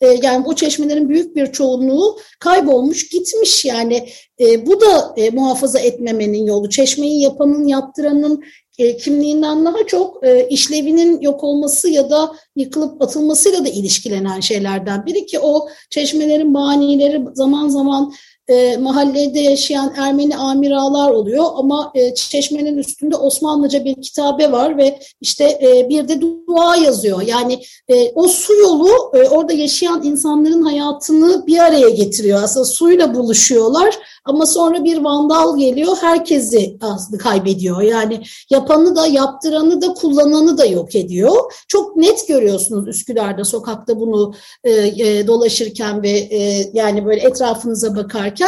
[0.01, 3.65] e, yani bu çeşmelerin büyük bir çoğunluğu kaybolmuş gitmiş.
[3.65, 4.09] Yani
[4.41, 6.71] e, bu da e, muhafaza etmemenin yolu.
[6.71, 8.45] Çeşmeyi yapanın, yaptıranın
[8.79, 15.07] e, kimliğinden daha çok e, işlevinin yok olması ya da yıkılıp atılmasıyla da ilişkilenen şeylerden
[15.07, 18.13] biri ki o çeşmelerin manileri zaman zaman
[18.53, 24.99] e, mahallede yaşayan Ermeni amiralar oluyor ama e, çeşmenin üstünde Osmanlıca bir kitabe var ve
[25.21, 27.23] işte e, bir de dua yazıyor.
[27.23, 32.43] Yani e, o su yolu e, orada yaşayan insanların hayatını bir araya getiriyor.
[32.43, 37.83] Aslında suyla buluşuyorlar ama sonra bir vandal geliyor herkesi aslında kaybediyor.
[37.83, 41.53] Yani yapanı da yaptıranı da kullananı da yok ediyor.
[41.69, 44.35] Çok net görüyorsunuz Üsküdar'da sokakta bunu
[44.65, 48.42] e, e, dolaşırken ve e, yani böyle etrafınıza bakarken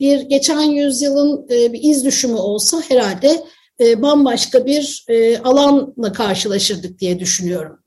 [0.00, 3.44] bir geçen yüzyılın e, bir iz düşümü olsa herhalde
[3.80, 7.78] e, bambaşka bir e, alanla karşılaşırdık diye düşünüyorum.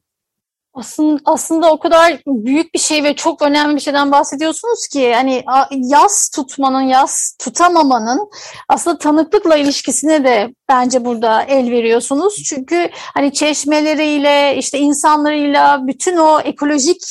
[0.74, 5.44] Aslında, aslında o kadar büyük bir şey ve çok önemli bir şeyden bahsediyorsunuz ki hani
[5.72, 8.30] yaz tutmanın, yaz tutamamanın
[8.70, 12.44] aslında tanıklıkla ilişkisine de bence burada el veriyorsunuz.
[12.46, 17.02] Çünkü hani çeşmeleriyle, işte insanlarıyla, bütün o ekolojik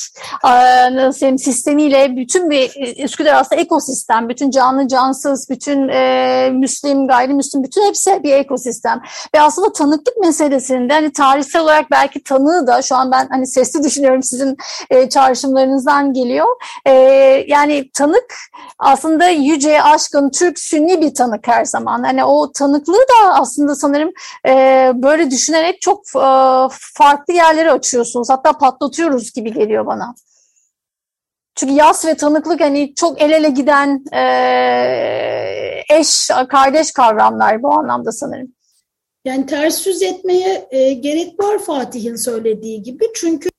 [1.21, 2.71] e, sistemiyle bütün bir
[3.03, 4.29] Üsküdar aslında ekosistem.
[4.29, 9.01] Bütün canlı, cansız, bütün e, Müslim, gayrimüslim, bütün hepsi bir ekosistem.
[9.35, 13.83] Ve aslında tanıklık meselesinde hani tarihsel olarak belki tanığı da şu an ben hani sesli
[13.83, 14.57] düşünüyorum sizin
[14.89, 16.47] e, çağrışımlarınızdan geliyor.
[16.85, 16.91] E,
[17.47, 18.35] yani tanık
[18.79, 22.03] aslında yüce, aşkın, Türk, Sünni bir tanık her zaman.
[22.03, 24.11] Hani o tanıklığı da aslında sanırım
[24.47, 24.51] e,
[24.95, 26.27] böyle düşünerek çok e,
[26.97, 28.29] farklı yerleri açıyorsunuz.
[28.29, 30.15] Hatta patlatıyoruz gibi geliyor bana.
[31.55, 34.21] Çünkü yas ve tanıklık hani çok el ele giden e,
[35.89, 38.47] eş, kardeş kavramlar bu anlamda sanırım.
[39.25, 43.05] Yani ters yüz etmeye e, gerek var Fatih'in söylediği gibi.
[43.15, 43.49] Çünkü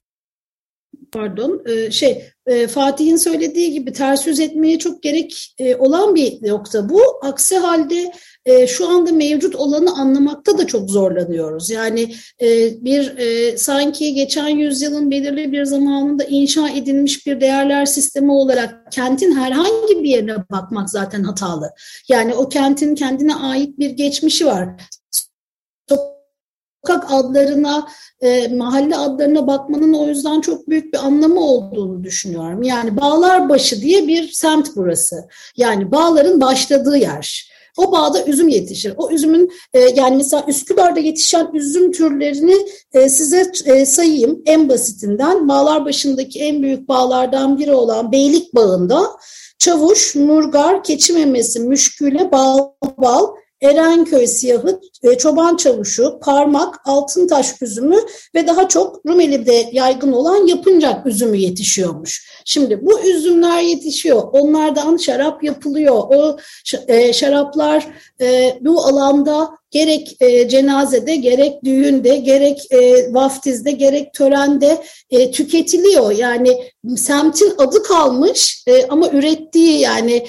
[1.13, 6.49] pardon e, şey e, Fatih'in söylediği gibi ters yüz etmeye çok gerek e, olan bir
[6.49, 7.01] nokta bu.
[7.23, 8.13] Aksi halde
[8.47, 11.71] e, şu anda mevcut olanı anlamakta da çok zorlanıyoruz.
[11.71, 12.47] Yani e,
[12.85, 19.37] bir e, sanki geçen yüzyılın belirli bir zamanında inşa edilmiş bir değerler sistemi olarak kentin
[19.37, 21.71] herhangi bir yerine bakmak zaten hatalı.
[22.09, 24.69] Yani o kentin kendine ait bir geçmişi var
[26.87, 27.87] sokak adlarına,
[28.21, 32.63] e, mahalle adlarına bakmanın o yüzden çok büyük bir anlamı olduğunu düşünüyorum.
[32.63, 35.17] Yani Bağlarbaşı diye bir semt burası.
[35.57, 37.53] Yani bağların başladığı yer.
[37.77, 38.95] O bağda üzüm yetişir.
[38.97, 42.55] O üzümün e, yani mesela Üsküdar'da yetişen üzüm türlerini
[42.93, 45.49] e, size e, sayayım en basitinden.
[45.49, 49.03] Bağlar başındaki en büyük bağlardan biri olan Beylik Bağı'nda
[49.59, 52.59] Çavuş, Nurgar, Keçi Memesi, Müşküle, Bal,
[52.99, 53.27] Bal,
[53.63, 57.99] Erenköy siyahı, e, çoban çavuşu, parmak, altıntaş üzümü
[58.35, 62.33] ve daha çok Rumeli'de yaygın olan yapıncak üzümü yetişiyormuş.
[62.45, 64.23] Şimdi bu üzümler yetişiyor.
[64.33, 65.95] Onlardan şarap yapılıyor.
[65.95, 66.37] O
[66.89, 67.87] e, şaraplar
[68.21, 70.19] e, bu alanda gerek
[70.51, 72.69] cenazede, gerek düğünde, gerek
[73.11, 74.83] vaftizde, gerek törende
[75.33, 76.11] tüketiliyor.
[76.11, 80.27] Yani semtin adı kalmış ama ürettiği yani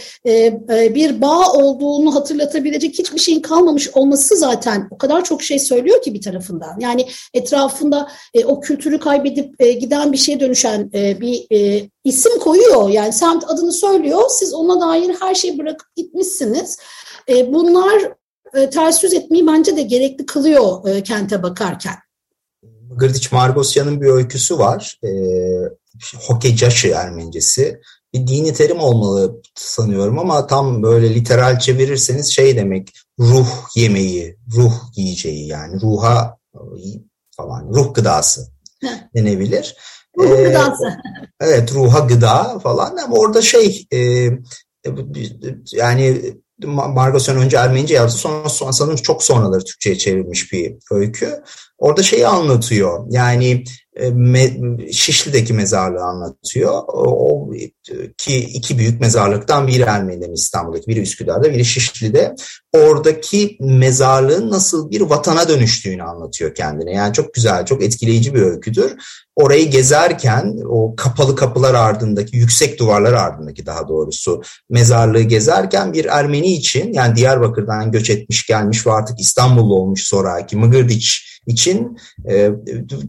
[0.70, 6.14] bir bağ olduğunu hatırlatabilecek hiçbir şeyin kalmamış olması zaten o kadar çok şey söylüyor ki
[6.14, 6.80] bir tarafından.
[6.80, 12.40] Yani etrafında e, o kültürü kaybedip e, giden bir şeye dönüşen e, bir e, isim
[12.40, 12.90] koyuyor.
[12.90, 14.22] Yani semt adını söylüyor.
[14.30, 16.78] Siz ona dair her şeyi bırakıp gitmişsiniz.
[17.30, 18.12] E, bunlar
[18.54, 21.96] e, ters yüz etmeyi bence de gerekli kılıyor e, kente bakarken.
[22.96, 25.00] Gırdiç Margosyan'ın bir öyküsü var.
[25.04, 25.10] E,
[26.28, 27.82] Hokecaşı Ermencesi.
[28.14, 34.74] Bir dini terim olmalı sanıyorum ama tam böyle literal çevirirseniz şey demek ruh yemeği, ruh
[34.96, 36.38] yiyeceği yani ruha
[37.38, 38.48] falan ruh gıdası
[39.16, 39.76] denebilir.
[40.18, 40.98] Ruh ee, gıdası.
[41.42, 44.30] Evet ruha gıda falan ama orada şey e,
[45.72, 46.22] yani
[46.66, 51.44] Margoson önce Ermenice yazdı sonra, sonra sanırım çok sonraları Türkçe'ye çevrilmiş bir öykü.
[51.78, 53.64] Orada şeyi anlatıyor yani e,
[54.92, 56.82] Şişli'deki mezarlığı anlatıyor.
[56.88, 57.52] O,
[58.18, 62.36] ki iki büyük mezarlıktan biri Ermeni'de İstanbul'daki, biri Üsküdar'da, biri Şişli'de.
[62.74, 66.92] Oradaki mezarlığın nasıl bir vatana dönüştüğünü anlatıyor kendine.
[66.92, 68.96] Yani çok güzel, çok etkileyici bir öyküdür.
[69.36, 76.54] Orayı gezerken o kapalı kapılar ardındaki, yüksek duvarlar ardındaki daha doğrusu mezarlığı gezerken bir Ermeni
[76.54, 81.98] için yani Diyarbakır'dan göç etmiş gelmiş ve artık İstanbullu olmuş sonraki Mıgırdiç için
[82.30, 82.50] e,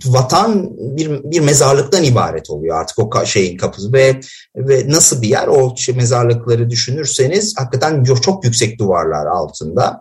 [0.06, 4.20] vatan bir, bir mezarlıktan ibaret oluyor artık o şeyin kapısı ve
[4.56, 10.00] ve nasıl bir yer o şey, mezarlıkları düşünürseniz hakikaten çok yüksek duvarlar altında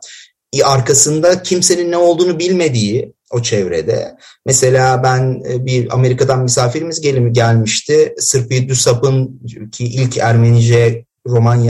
[0.63, 4.17] arkasında kimsenin ne olduğunu bilmediği o çevrede.
[4.45, 8.15] Mesela ben e, bir Amerika'dan misafirimiz gelim gelmişti.
[8.17, 9.41] Sırpı Dusap'ın
[9.71, 11.63] ki ilk Ermenice roman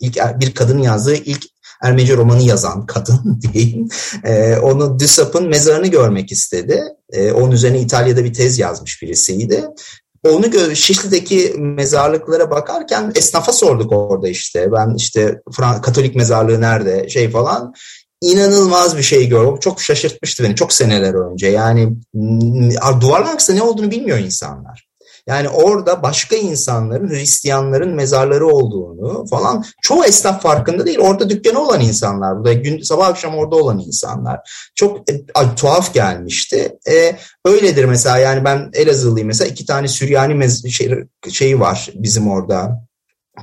[0.00, 1.44] ilk er, bir kadın yazdığı ilk
[1.82, 3.88] Ermenice romanı yazan kadın diyeyim.
[4.24, 6.82] E, onu Dussap'ın mezarını görmek istedi.
[7.12, 9.64] E, onun üzerine İtalya'da bir tez yazmış birisiydi.
[10.24, 14.72] Onu Şişli'deki mezarlıklara bakarken esnafa sorduk orada işte.
[14.72, 15.40] Ben işte
[15.82, 17.74] Katolik mezarlığı nerede şey falan
[18.20, 19.58] inanılmaz bir şey gördüm.
[19.60, 21.46] Çok şaşırtmıştı beni çok seneler önce.
[21.46, 21.92] Yani
[23.00, 24.88] duvarlar ne olduğunu bilmiyor insanlar.
[25.28, 30.98] Yani orada başka insanların, Hristiyanların mezarları olduğunu falan çoğu esnaf farkında değil.
[30.98, 34.40] Orada dükkanı olan insanlar, burada gün, sabah akşam orada olan insanlar.
[34.74, 35.14] Çok e,
[35.56, 36.78] tuhaf gelmişti.
[36.90, 40.90] E, öyledir mesela yani ben Elazığlıyım mesela iki tane Süryani mez- şey,
[41.30, 42.88] şeyi var bizim orada.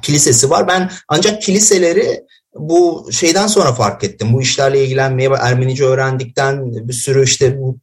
[0.01, 0.67] Kilisesi var.
[0.67, 4.33] Ben ancak kiliseleri bu şeyden sonra fark ettim.
[4.33, 7.77] Bu işlerle ilgilenmeye Ermenice öğrendikten bir sürü işte bu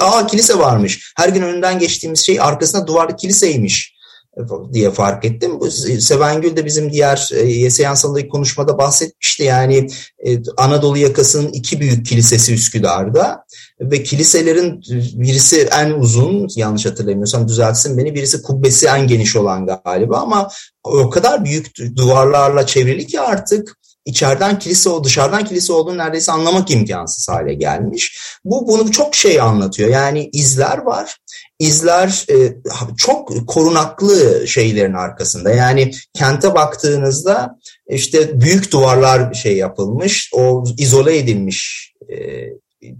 [0.00, 1.12] aa kilise varmış.
[1.16, 4.00] Her gün önünden geçtiğimiz şey arkasında duvarda kiliseymiş
[4.72, 5.70] diye fark ettim.
[6.00, 9.42] Sevengül de bizim diğer e, YS Yansı'ndaki konuşmada bahsetmişti.
[9.42, 9.88] Yani
[10.26, 13.44] e, Anadolu yakasının iki büyük kilisesi Üsküdar'da
[13.80, 14.82] ve kiliselerin
[15.14, 20.48] birisi en uzun yanlış hatırlamıyorsam düzeltsin beni birisi kubbesi en geniş olan galiba ama
[20.84, 26.70] o kadar büyük duvarlarla çevrili ki artık içeriden kilise o dışarıdan kilise olduğunu neredeyse anlamak
[26.70, 28.18] imkansız hale gelmiş.
[28.44, 29.88] Bu bunu çok şey anlatıyor.
[29.88, 31.16] Yani izler var.
[31.58, 32.56] İzler e,
[32.96, 35.50] çok korunaklı şeylerin arkasında.
[35.50, 37.58] Yani kente baktığınızda
[37.88, 42.16] işte büyük duvarlar şey yapılmış, o izole edilmiş e,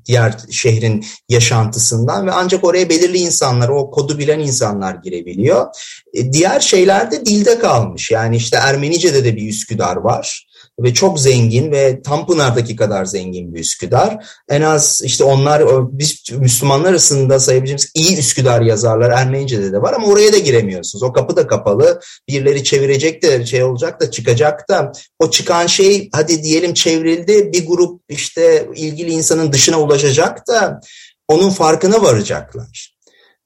[0.06, 5.66] diğer şehrin yaşantısından ve ancak oraya belirli insanlar, o kodu bilen insanlar girebiliyor.
[6.14, 8.10] E, diğer şeyler de dilde kalmış.
[8.10, 10.49] Yani işte Ermenice'de de bir Üsküdar var
[10.82, 14.26] ve çok zengin ve Tanpınar'daki kadar zengin bir Üsküdar.
[14.48, 15.62] En az işte onlar
[15.98, 21.02] biz Müslümanlar arasında sayabileceğimiz iyi Üsküdar yazarlar Ermenice'de de var ama oraya da giremiyorsunuz.
[21.02, 22.00] O kapı da kapalı.
[22.28, 27.66] Birileri çevirecek de şey olacak da çıkacak da o çıkan şey hadi diyelim çevrildi bir
[27.66, 30.80] grup işte ilgili insanın dışına ulaşacak da
[31.28, 33.00] onun farkına varacaklar.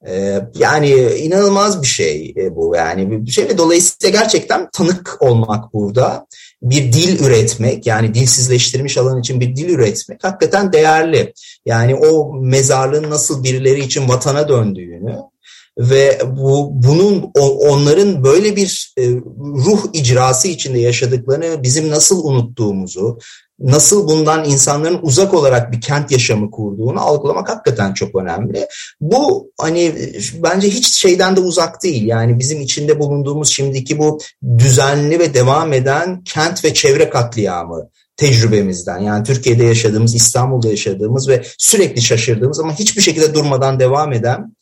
[0.07, 5.73] Ee, yani inanılmaz bir şey e, bu yani bir şey ve dolayısıyla gerçekten tanık olmak
[5.73, 6.27] burada
[6.65, 11.33] bir dil üretmek yani dilsizleştirmiş alan için bir dil üretmek hakikaten değerli.
[11.65, 15.15] Yani o mezarlığın nasıl birileri için vatana döndüğünü
[15.77, 23.19] ve bu bunun onların böyle bir e, ruh icrası içinde yaşadıklarını bizim nasıl unuttuğumuzu,
[23.59, 28.67] nasıl bundan insanların uzak olarak bir kent yaşamı kurduğunu algılamak hakikaten çok önemli.
[29.01, 29.95] Bu hani
[30.43, 32.05] bence hiç şeyden de uzak değil.
[32.05, 34.19] Yani bizim içinde bulunduğumuz şimdiki bu
[34.57, 41.43] düzenli ve devam eden kent ve çevre katliamı tecrübemizden yani Türkiye'de yaşadığımız, İstanbul'da yaşadığımız ve
[41.57, 44.55] sürekli şaşırdığımız ama hiçbir şekilde durmadan devam eden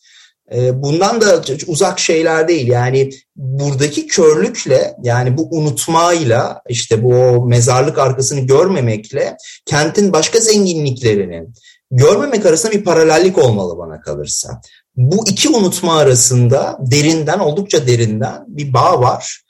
[0.74, 2.68] bundan da uzak şeyler değil.
[2.68, 11.48] Yani buradaki körlükle yani bu unutmayla işte bu mezarlık arkasını görmemekle kentin başka zenginliklerini
[11.92, 14.62] görmemek arasında bir paralellik olmalı bana kalırsa.
[14.96, 19.42] Bu iki unutma arasında derinden oldukça derinden bir bağ var.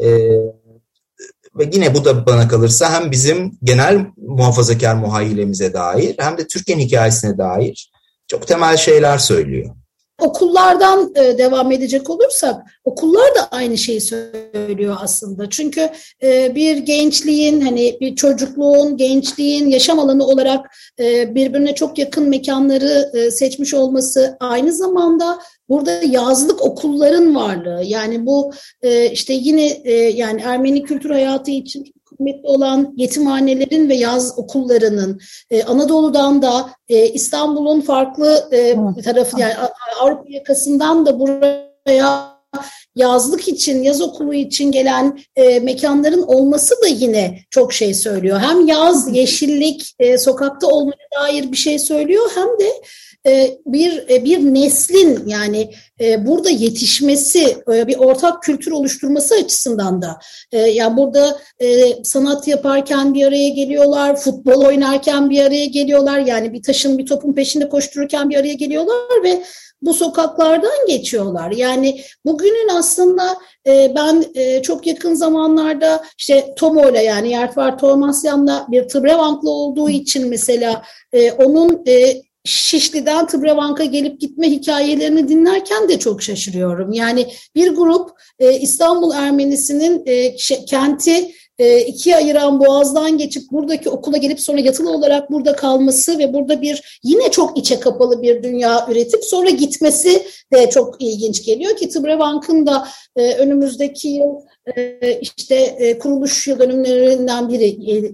[0.00, 0.08] Ee,
[1.58, 6.82] ve yine bu da bana kalırsa hem bizim genel muhafazakar muhayyilemize dair hem de Türkiye'nin
[6.82, 7.90] hikayesine dair
[8.26, 9.70] çok temel şeyler söylüyor.
[10.22, 15.50] Okullardan e, devam edecek olursak okullar da aynı şeyi söylüyor aslında.
[15.50, 15.90] Çünkü
[16.22, 20.66] e, bir gençliğin hani bir çocukluğun, gençliğin yaşam alanı olarak
[21.00, 28.52] e, birbirine çok yakın mekanları seçmiş olması aynı zamanda Burada yazlık okulların varlığı yani bu
[29.12, 36.42] işte yine yani Ermeni kültür hayatı için kıymetli olan yetimhanelerin ve yaz okullarının e, Anadolu'dan
[36.42, 39.54] da e, İstanbul'un farklı e, tarafı yani
[40.00, 42.38] Avrupa yakasından da buraya
[42.94, 48.38] yazlık için, yaz okulu için gelen e, mekanların olması da yine çok şey söylüyor.
[48.40, 52.72] Hem yaz, yeşillik, e, sokakta olmaya dair bir şey söylüyor hem de
[53.66, 60.18] bir e, bir neslin yani e, burada yetişmesi, bir ortak kültür oluşturması açısından da
[60.52, 61.38] yani burada
[62.04, 66.18] sanat yaparken bir araya geliyorlar, futbol oynarken bir araya geliyorlar.
[66.18, 69.42] Yani bir taşın bir topun peşinde koştururken bir araya geliyorlar ve
[69.82, 71.50] bu sokaklardan geçiyorlar.
[71.50, 73.36] Yani bugünün aslında
[73.66, 74.24] ben
[74.62, 80.82] çok yakın zamanlarda işte Tomo'yla yani Yertvar Tomasyan'la bir Tıbrevanklı olduğu için mesela
[81.38, 81.84] onun
[82.48, 86.92] Şişli'den Tıbrabank'a gelip gitme hikayelerini dinlerken de çok şaşırıyorum.
[86.92, 94.16] Yani bir grup e, İstanbul Ermenisinin e, kenti e, ikiye ayıran boğazdan geçip buradaki okula
[94.16, 98.86] gelip sonra yatılı olarak burada kalması ve burada bir yine çok içe kapalı bir dünya
[98.90, 104.34] üretip sonra gitmesi de çok ilginç geliyor ki Tıbrabank'ın da e, önümüzdeki yıl
[104.76, 107.64] ee, işte e, kuruluş yıl dönümlerinden biri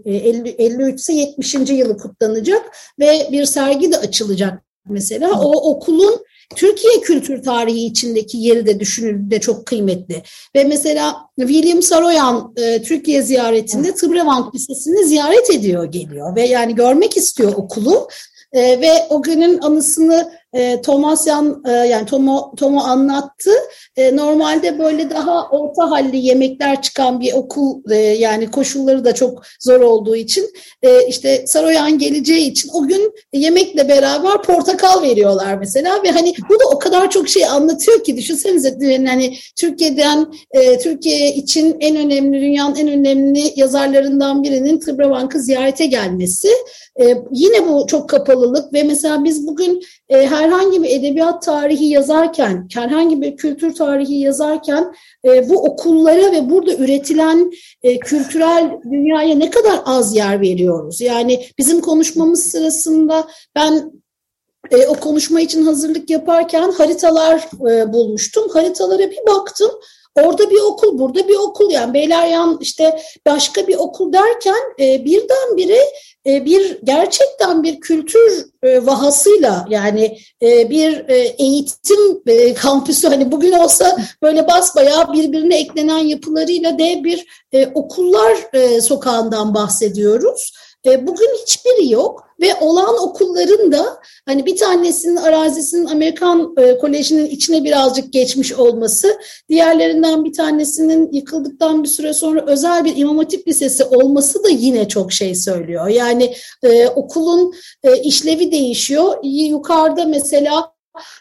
[0.07, 1.55] 53 ise 70.
[1.55, 5.41] yılı kutlanacak ve bir sergi de açılacak mesela.
[5.41, 6.25] O okulun
[6.55, 10.23] Türkiye kültür tarihi içindeki yeri de düşünüldüğünde çok kıymetli.
[10.57, 17.17] Ve mesela William Saroyan e, Türkiye ziyaretinde Tıbrevank Lisesi'ni ziyaret ediyor geliyor ve yani görmek
[17.17, 18.09] istiyor okulu.
[18.53, 23.51] E, ve o günün anısını e, Thomasyan e, yani Tomo, Tomo anlattı.
[23.97, 29.81] E, normalde böyle daha orta halli yemekler çıkan bir okul yani koşulları da çok zor
[29.81, 30.51] olduğu için
[31.09, 36.65] işte Saroyan geleceği için o gün yemekle beraber portakal veriyorlar mesela ve hani bu da
[36.75, 40.33] o kadar çok şey anlatıyor ki düşünsenize hani Türkiye'den
[40.83, 46.49] Türkiye için en önemli dünyanın en önemli yazarlarından birinin Tıbravank'ı ziyarete gelmesi.
[47.01, 52.69] E, yine bu çok kapalılık ve mesela biz bugün e, herhangi bir edebiyat tarihi yazarken,
[52.75, 57.53] herhangi bir kültür tarihi yazarken e, bu okullara ve burada üretilen
[57.83, 61.01] e, kültürel dünyaya ne kadar az yer veriyoruz?
[61.01, 63.93] Yani bizim konuşmamız sırasında ben
[64.71, 68.49] e, o konuşma için hazırlık yaparken haritalar e, bulmuştum.
[68.49, 69.71] Haritalara bir baktım.
[70.23, 75.79] Orada bir okul, burada bir okul yani Beyleryan işte başka bir okul derken e, birdenbire
[76.27, 83.53] bir gerçekten bir kültür e, vahasıyla yani e, bir e, eğitim e, kampüsü hani bugün
[83.53, 90.53] olsa böyle basbayağı birbirine eklenen yapılarıyla dev bir e, okullar e, sokağından bahsediyoruz.
[90.87, 97.27] E, bugün hiçbiri yok ve olan okulların da hani bir tanesinin arazisinin Amerikan e, Koleji'nin
[97.27, 99.19] içine birazcık geçmiş olması,
[99.49, 104.89] diğerlerinden bir tanesinin yıkıldıktan bir süre sonra özel bir İmam Hatip Lisesi olması da yine
[104.89, 105.89] çok şey söylüyor.
[105.89, 109.19] Yani e, okulun e, işlevi değişiyor.
[109.23, 110.75] Yukarıda mesela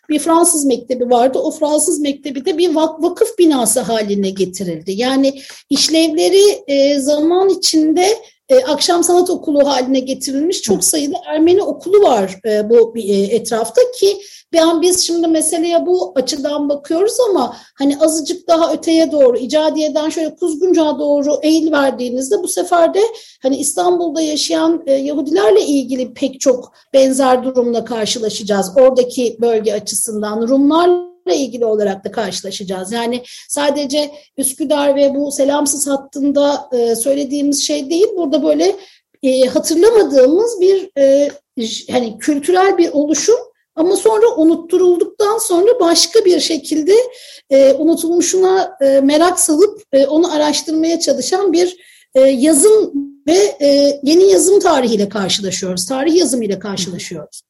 [0.10, 1.40] bir Fransız mektebi vardı.
[1.40, 4.92] O Fransız mektebi de bir vakıf binası haline getirildi.
[4.92, 8.08] Yani işlevleri e, zaman içinde
[8.50, 13.82] e, akşam sanat okulu haline getirilmiş çok sayıda Ermeni okulu var e, bu e, etrafta
[14.00, 14.18] ki
[14.54, 20.36] ben biz şimdi meseleye bu açıdan bakıyoruz ama hani azıcık daha öteye doğru icadiyeden şöyle
[20.36, 23.02] Kuzguncağa doğru eğil verdiğinizde bu sefer de
[23.42, 28.72] hani İstanbul'da yaşayan e, Yahudilerle ilgili pek çok benzer durumla karşılaşacağız.
[28.78, 32.92] Oradaki bölge açısından Rumlarla ilgili olarak da karşılaşacağız.
[32.92, 38.08] Yani sadece Üsküdar ve bu selamsız hattında e, söylediğimiz şey değil.
[38.18, 38.76] Burada böyle
[39.24, 41.30] e, hatırlamadığımız bir e,
[41.92, 43.40] hani kültürel bir oluşum
[43.76, 46.94] ama sonra unutturulduktan sonra başka bir şekilde
[47.78, 51.78] unutulmuşuna merak salıp onu araştırmaya çalışan bir
[52.30, 52.94] yazım
[53.28, 53.58] ve
[54.04, 55.86] yeni yazım tarihiyle karşılaşıyoruz.
[55.86, 57.42] Tarih yazımıyla karşılaşıyoruz.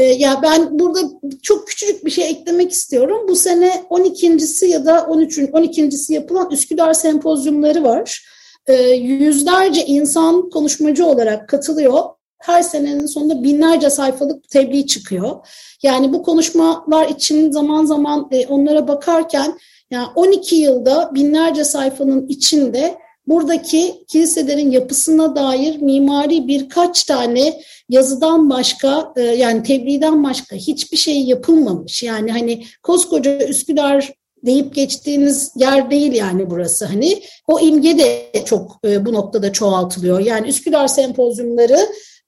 [0.00, 1.00] E, ya ben burada
[1.42, 3.26] çok küçücük bir şey eklemek istiyorum.
[3.28, 5.38] Bu sene 12.si ya da 13.
[5.38, 8.24] 12.si yapılan Üsküdar sempozyumları var.
[8.66, 12.02] E, yüzlerce insan konuşmacı olarak katılıyor
[12.38, 15.46] her senenin sonunda binlerce sayfalık tebliğ çıkıyor.
[15.82, 19.58] Yani bu konuşmalar için zaman zaman e, onlara bakarken
[19.90, 22.98] yani 12 yılda binlerce sayfanın içinde
[23.30, 31.22] buradaki kiliselerin yapısına dair mimari birkaç tane yazıdan başka e, yani tebliğden başka hiçbir şey
[31.22, 32.02] yapılmamış.
[32.02, 34.12] Yani hani koskoca Üsküdar
[34.46, 40.20] deyip geçtiğiniz yer değil yani burası hani o imge de çok e, bu noktada çoğaltılıyor.
[40.20, 41.78] Yani Üsküdar sempozyumları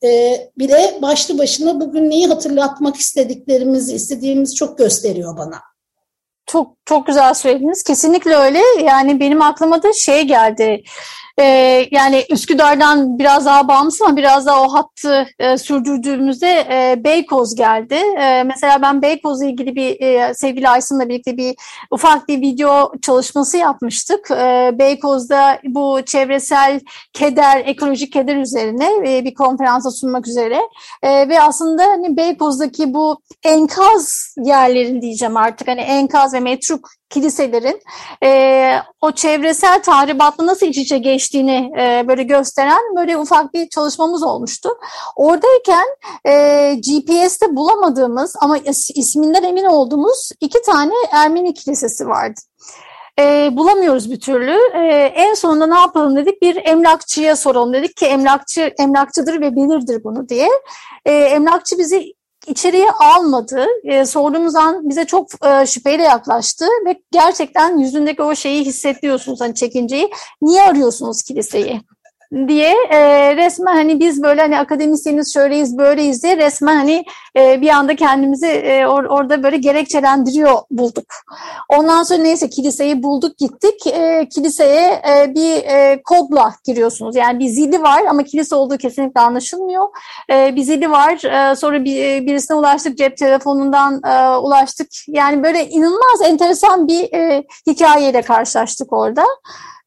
[0.04, 5.60] e, bile başlı başına bugün neyi hatırlatmak istediklerimizi, istediğimiz çok gösteriyor bana.
[6.46, 7.82] Çok çok güzel söylediniz.
[7.82, 8.60] Kesinlikle öyle.
[8.84, 10.82] Yani benim aklıma da şey geldi.
[11.38, 11.44] E,
[11.90, 17.94] yani Üsküdar'dan biraz daha bağımsız ama biraz daha o hattı e, sürdürdüğümüzde e, Beykoz geldi.
[17.94, 21.54] E, mesela ben Beykoz'la ilgili bir e, sevgili Aysun'la birlikte bir
[21.90, 24.30] ufak bir video çalışması yapmıştık.
[24.30, 26.80] E, Beykoz'da bu çevresel
[27.12, 30.60] keder, ekolojik keder üzerine e, bir konferansa sunmak üzere
[31.02, 36.40] e, ve aslında hani Beykoz'daki bu enkaz yerlerin diyeceğim artık hani enkaz ve
[36.72, 37.80] metruk kiliselerin
[38.24, 44.22] e, o çevresel tahribatla nasıl iç içe geçtiğini e, böyle gösteren böyle ufak bir çalışmamız
[44.22, 44.68] olmuştu.
[45.16, 45.86] Oradayken
[46.26, 52.40] e, GPS'te bulamadığımız ama is, isminden emin olduğumuz iki tane Ermeni kilisesi vardı.
[53.18, 54.58] E, bulamıyoruz bir türlü.
[54.74, 56.42] E, en sonunda ne yapalım dedik?
[56.42, 60.48] Bir emlakçıya soralım dedik ki emlakçı emlakçıdır ve bilirdir bunu diye.
[61.04, 62.12] E, emlakçı bizi
[62.46, 63.66] içeriye almadı.
[63.84, 69.54] E, sorduğumuz an bize çok e, şüpheyle yaklaştı ve gerçekten yüzündeki o şeyi hissediyorsunuz hani
[69.54, 70.10] çekinceyi.
[70.42, 71.80] Niye arıyorsunuz kiliseyi?
[72.48, 77.04] Diye e, resmen hani biz böyle hani akademisyeniz şöyleyiz böyleyiz diye resmen hani
[77.36, 81.04] e, bir anda kendimizi e, or, orada böyle gerekçelendiriyor bulduk.
[81.68, 83.86] Ondan sonra neyse kiliseyi bulduk gittik.
[83.86, 87.16] E, kiliseye e, bir e, kodla giriyorsunuz.
[87.16, 89.88] Yani bir zili var ama kilise olduğu kesinlikle anlaşılmıyor.
[90.30, 91.24] E, bir zili var.
[91.24, 94.88] E, sonra bir, e, birisine ulaştık cep telefonundan e, ulaştık.
[95.08, 99.24] Yani böyle inanılmaz enteresan bir e, hikayeyle karşılaştık orada.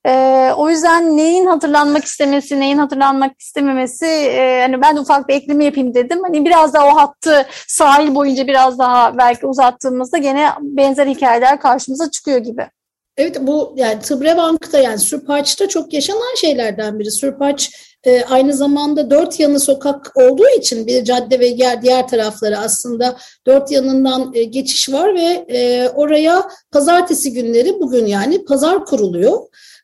[0.05, 5.65] Ee, o yüzden neyin hatırlanmak istemesi, neyin hatırlanmak istememesi, e, hani ben ufak bir ekleme
[5.65, 6.19] yapayım dedim.
[6.23, 12.11] Hani biraz daha o hattı sahil boyunca biraz daha belki uzattığımızda gene benzer hikayeler karşımıza
[12.11, 12.69] çıkıyor gibi.
[13.17, 17.11] Evet bu yani Tıbrebank'ta yani Sürpaç'ta çok yaşanan şeylerden biri.
[17.11, 17.71] Sürpaç
[18.03, 23.17] e, aynı zamanda dört yanı sokak olduğu için bir cadde ve diğer, diğer tarafları aslında
[23.47, 29.39] dört yanından e, geçiş var ve e, oraya pazartesi günleri bugün yani pazar kuruluyor.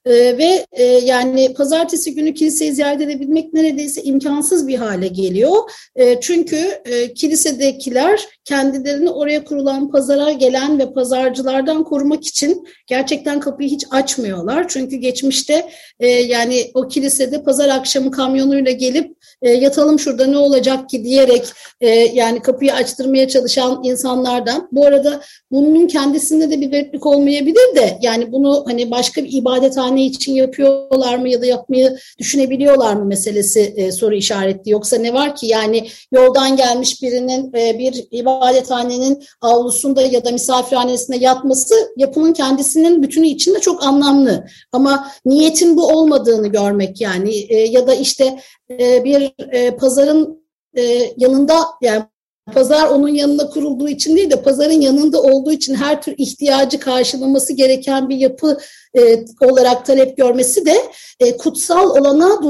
[0.06, 5.58] E, ve e, yani pazartesi günü kiliseyi ziyaret edebilmek neredeyse imkansız bir hale geliyor.
[5.95, 13.70] E, çünkü e, kilisedekiler kendilerini oraya kurulan pazara gelen ve pazarcılardan korumak için gerçekten kapıyı
[13.70, 14.68] hiç açmıyorlar.
[14.68, 20.89] Çünkü geçmişte e, yani o kilisede pazar akşamı kamyonuyla gelip e, yatalım şurada ne olacak
[20.89, 21.46] ki diyerek
[21.82, 24.68] e, yani kapıyı açtırmaya çalışan insanlardan.
[24.72, 25.22] Bu arada
[25.52, 30.34] bunun kendisinde de bir gariplik olmayabilir de yani bunu hani başka bir ibadet masarhane için
[30.34, 34.72] yapıyorlar mı ya da yapmayı düşünebiliyorlar mı meselesi e, soru işaretli.
[34.72, 41.18] Yoksa ne var ki yani yoldan gelmiş birinin e, bir ibadethanenin avlusunda ya da misafirhanesinde
[41.18, 44.46] yatması yapının kendisinin bütünü içinde çok anlamlı.
[44.72, 48.39] Ama niyetin bu olmadığını görmek yani e, ya da işte
[48.80, 50.45] e, bir e, pazarın
[50.78, 52.03] e, yanında yani
[52.53, 57.53] Pazar onun yanında kurulduğu için değil de pazarın yanında olduğu için her tür ihtiyacı karşılaması
[57.53, 58.57] gereken bir yapı
[58.97, 60.78] e, olarak talep görmesi de
[61.38, 62.43] kutsal olana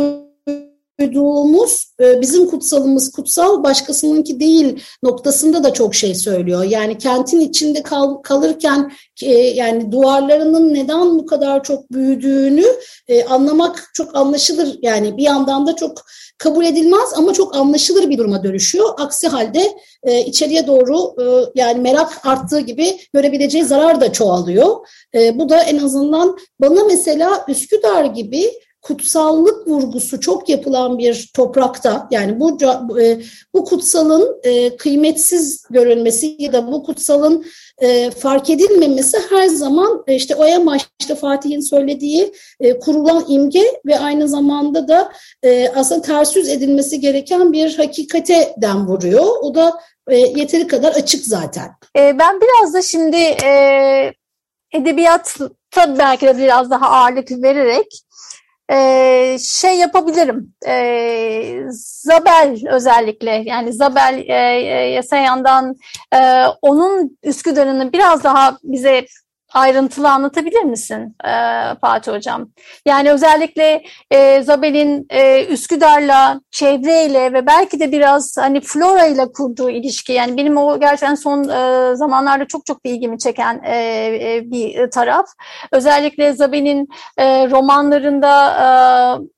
[1.00, 6.64] duyduğumuz e, bizim kutsalımız kutsal başkasınınki değil noktasında da çok şey söylüyor.
[6.64, 8.92] Yani kentin içinde kal, kalırken
[9.24, 12.66] e, yani duvarlarının neden bu kadar çok büyüdüğünü
[13.08, 14.80] e, anlamak çok anlaşılır.
[14.82, 16.02] Yani bir yandan da çok
[16.38, 18.90] kabul edilmez ama çok anlaşılır bir duruma dönüşüyor.
[18.98, 24.76] Aksi halde e, içeriye doğru e, yani merak arttığı gibi görebileceği zarar da çoğalıyor.
[25.16, 28.52] E, bu da en azından bana mesela Üsküdar gibi
[28.82, 32.58] kutsallık vurgusu çok yapılan bir toprakta yani bu
[33.02, 33.22] e,
[33.54, 37.46] bu kutsalın e, kıymetsiz görülmesi ya da bu kutsalın
[37.78, 42.34] e, fark edilmemesi her zaman işte o başta Fatih'in söylediği
[42.82, 45.12] kurulan imge ve aynı zamanda da
[45.76, 49.26] aslında ters yüz edilmesi gereken bir hakikate den vuruyor.
[49.42, 49.80] O da
[50.12, 51.72] yeteri kadar açık zaten.
[51.96, 53.36] Ben biraz da şimdi
[54.74, 58.02] edebiyatta belki de biraz daha ağırlık vererek
[58.72, 60.54] e, şey yapabilirim.
[60.68, 61.64] E,
[62.04, 65.76] Zabel özellikle yani Zabel e, e, Yasayan'dan
[66.14, 69.06] e, onun Üsküdar'ını biraz daha bize
[69.54, 71.32] ayrıntılı anlatabilir misin e,
[71.82, 72.50] Fatih Hocam?
[72.86, 79.70] Yani özellikle e, Zabel'in e, Üsküdar'la, çevreyle ve belki de biraz hani flora ile kurduğu
[79.70, 80.14] ilişki.
[80.14, 85.26] Yani benim o gerçekten son e, zamanlarda çok çok ilgimi çeken e, e, bir taraf.
[85.72, 86.88] Özellikle Zabel'in
[87.18, 88.32] e, romanlarında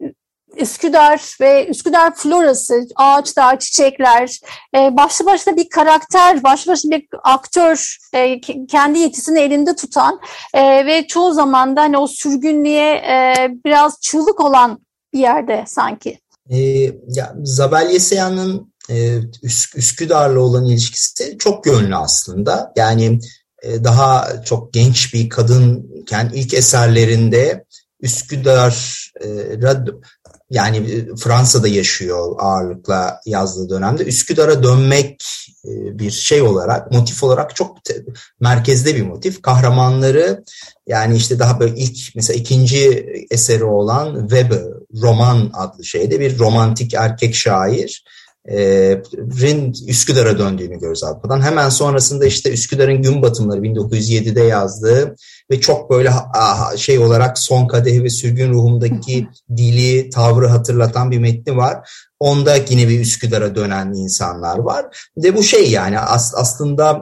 [0.02, 0.14] e,
[0.58, 4.40] Üsküdar ve Üsküdar florası, ağaçlar, çiçekler,
[4.76, 10.20] e, başlı başına bir karakter, başlı başına bir aktör, e, kendi yetisini elinde tutan
[10.54, 13.04] e, ve çoğu zaman da hani o sürgünlüğe
[13.66, 14.80] biraz çığlık olan
[15.14, 16.20] bir yerde sanki.
[16.50, 16.60] E,
[17.08, 22.74] ya, Zabel Yeseyan'ın e, Üsk Üsküdar'la olan ilişkisi çok yönlü aslında.
[22.76, 23.20] Yani
[23.64, 27.66] e, daha çok genç bir kadınken ilk eserlerinde
[28.02, 29.62] Üsküdar e,
[30.54, 34.04] yani e, Fransa'da yaşıyor ağırlıkla yazdığı dönemde.
[34.04, 35.24] Üsküdar'a dönmek
[35.66, 37.78] e, bir şey olarak, motif olarak çok
[38.40, 39.42] merkezde bir motif.
[39.42, 40.44] Kahramanları
[40.88, 44.64] yani işte daha böyle ilk mesela ikinci eseri olan Weber
[45.02, 48.04] roman adlı şeyde bir romantik erkek şair
[49.42, 51.42] Rin Üsküdar'a döndüğünü görüyoruz Avrupa'dan.
[51.42, 55.16] Hemen sonrasında işte Üsküdar'ın gün batımları 1907'de yazdığı
[55.54, 56.14] ve çok böyle
[56.78, 59.28] şey olarak son kadeh ve sürgün ruhumdaki
[59.58, 61.90] dili, tavrı hatırlatan bir metni var.
[62.20, 64.86] Onda yine bir Üsküdar'a dönen insanlar var.
[65.18, 67.02] Ve bu şey yani as, aslında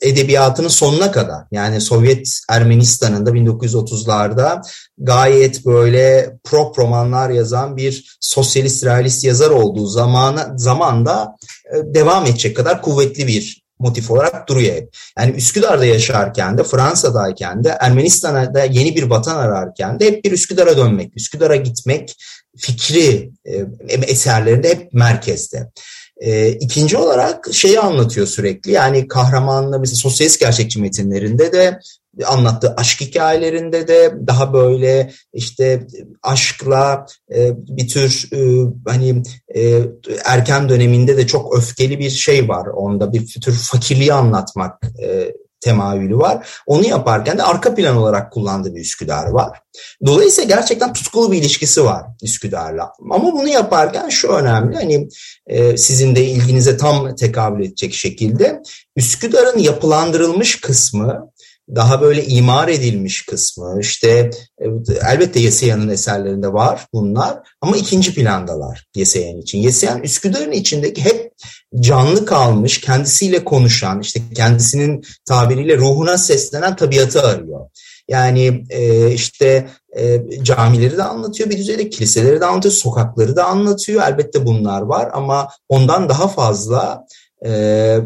[0.00, 4.62] edebiyatının sonuna kadar yani Sovyet Ermenistan'ın da 1930'larda
[4.98, 11.36] gayet böyle prop romanlar yazan bir sosyalist realist yazar olduğu zamana, zamanda
[11.74, 14.96] e, devam edecek kadar kuvvetli bir motif olarak duruyor hep.
[15.18, 20.76] Yani Üsküdar'da yaşarken de Fransa'dayken de Ermenistan'da yeni bir vatan ararken de hep bir Üsküdar'a
[20.76, 22.14] dönmek, Üsküdar'a gitmek
[22.56, 25.70] fikri e, eserlerinde hep merkezde.
[26.16, 31.78] E, ikinci olarak şeyi anlatıyor sürekli yani kahramanla mesela sosyalist gerçekçi metinlerinde de
[32.26, 35.86] anlattığı aşk hikayelerinde de daha böyle işte
[36.22, 39.22] aşkla e, bir tür e, hani
[39.54, 39.82] e,
[40.24, 45.32] erken döneminde de çok öfkeli bir şey var onda bir tür fakirliği anlatmak e,
[45.62, 46.48] temayülü var.
[46.66, 49.60] Onu yaparken de arka plan olarak kullandığı bir Üsküdar var.
[50.06, 52.92] Dolayısıyla gerçekten tutkulu bir ilişkisi var Üsküdar'la.
[53.10, 55.08] Ama bunu yaparken şu önemli hani
[55.46, 58.62] e, sizin de ilginize tam tekabül edecek şekilde
[58.96, 61.31] Üsküdar'ın yapılandırılmış kısmı
[61.68, 64.66] daha böyle imar edilmiş kısmı işte e,
[65.10, 69.58] elbette Yeseyan'ın eserlerinde var bunlar ama ikinci plandalar Yeseyan için.
[69.58, 71.32] Yeseyan Üsküdar'ın içindeki hep
[71.80, 77.60] canlı kalmış, kendisiyle konuşan, işte kendisinin tabiriyle ruhuna seslenen tabiatı arıyor.
[78.08, 84.02] Yani e, işte e, camileri de anlatıyor bir düzeyde, kiliseleri de anlatıyor, sokakları da anlatıyor.
[84.02, 87.06] Elbette bunlar var ama ondan daha fazla
[87.46, 87.98] e,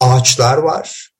[0.00, 1.10] ağaçlar var,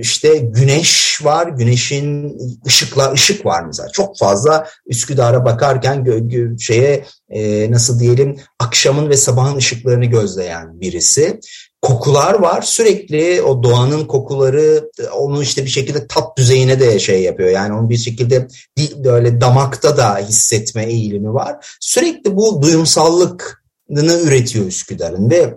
[0.00, 3.88] işte güneş var, güneşin ışıkla ışık var mesela.
[3.88, 10.80] Çok fazla Üsküdar'a bakarken gö, gö, şeye e, nasıl diyelim akşamın ve sabahın ışıklarını gözleyen
[10.80, 11.40] birisi.
[11.82, 12.62] kokular var.
[12.62, 17.50] Sürekli o doğanın kokuları onu işte bir şekilde tat düzeyine de şey yapıyor.
[17.50, 18.48] Yani onu bir şekilde
[18.96, 21.76] böyle damakta da hissetme eğilimi var.
[21.80, 25.54] Sürekli bu duyumsallıkını üretiyor Üsküdar'ın ve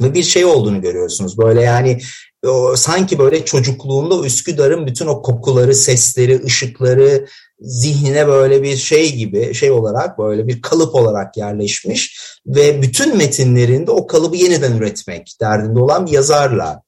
[0.00, 1.38] ve bir şey olduğunu görüyorsunuz.
[1.38, 2.00] Böyle yani
[2.46, 7.26] o, sanki böyle çocukluğunda Üsküdar'ın bütün o kokuları, sesleri, ışıkları
[7.60, 13.90] zihnine böyle bir şey gibi şey olarak böyle bir kalıp olarak yerleşmiş ve bütün metinlerinde
[13.90, 16.82] o kalıbı yeniden üretmek derdinde olan bir yazarla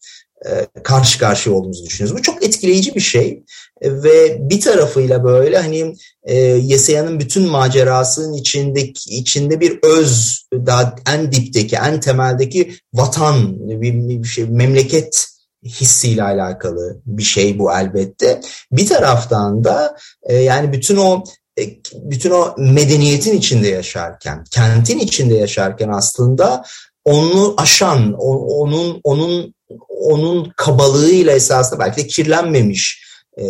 [0.47, 2.19] e, karşı karşıya olduğumuzu düşünüyoruz.
[2.19, 3.43] Bu çok etkileyici bir şey
[3.83, 5.95] ve bir tarafıyla böyle hani
[6.25, 14.23] e, Yesaya'nın bütün macerasının içindeki içinde bir öz daha en dipteki en temeldeki vatan bir,
[14.23, 15.27] bir şey memleket
[15.65, 18.41] hissiyle alakalı bir şey bu elbette.
[18.73, 21.25] Bir taraftan da e, yani bütün o
[21.59, 21.63] e,
[21.95, 26.65] bütün o medeniyetin içinde yaşarken, kentin içinde yaşarken aslında
[27.05, 29.55] onu aşan, onun onun
[29.89, 33.03] onun kabalığıyla esasında belki de kirlenmemiş
[33.41, 33.45] e,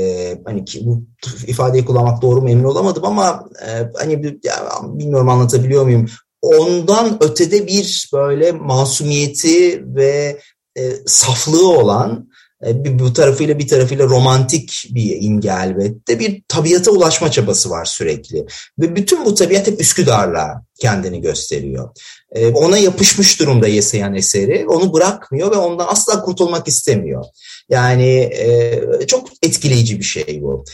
[0.44, 1.02] hani ki bu
[1.46, 6.06] ifadeyi kullanmak doğru mu emin olamadım ama e, hani ya, bilmiyorum anlatabiliyor muyum?
[6.42, 10.40] Ondan ötede bir böyle masumiyeti ve
[10.76, 12.28] e, saflığı olan
[12.66, 17.84] e, bir, bu tarafıyla bir tarafıyla romantik bir imge elbette bir tabiata ulaşma çabası var
[17.84, 18.46] sürekli
[18.78, 21.88] ve bütün bu tabiat hep Üsküdar'la kendini gösteriyor.
[22.32, 27.24] E, ona yapışmış durumda Yeseyan eseri onu bırakmıyor ve ondan asla kurtulmak istemiyor.
[27.68, 30.64] Yani e, çok etkileyici bir şey bu.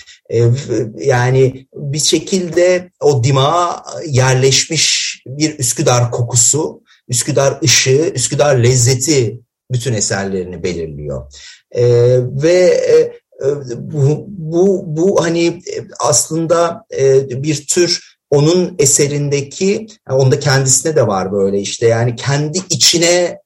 [0.98, 9.40] Yani bir şekilde o dimağa yerleşmiş bir Üsküdar kokusu, Üsküdar ışığı, Üsküdar lezzeti
[9.72, 11.32] bütün eserlerini belirliyor.
[11.72, 11.84] E,
[12.42, 12.60] ve
[12.90, 13.12] e,
[13.76, 15.60] bu, bu, bu hani
[16.00, 23.38] aslında e, bir tür onun eserindeki, onda kendisine de var böyle işte yani kendi içine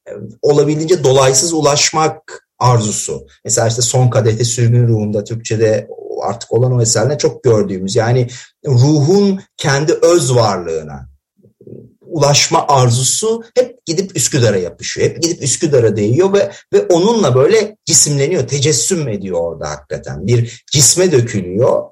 [0.43, 3.27] olabildiğince dolaysız ulaşmak arzusu.
[3.45, 5.89] Mesela işte Son Kadehte Sürgün Ruhunda Türkçe'de
[6.23, 8.29] artık olan o eserine çok gördüğümüz yani
[8.67, 11.09] ruhun kendi öz varlığına,
[12.13, 15.11] ulaşma arzusu hep gidip Üsküdar'a yapışıyor.
[15.11, 20.27] Hep gidip Üsküdar'a değiyor ve ve onunla böyle cisimleniyor, tecessüm ediyor orada hakikaten.
[20.27, 21.83] Bir cisme dökülüyor.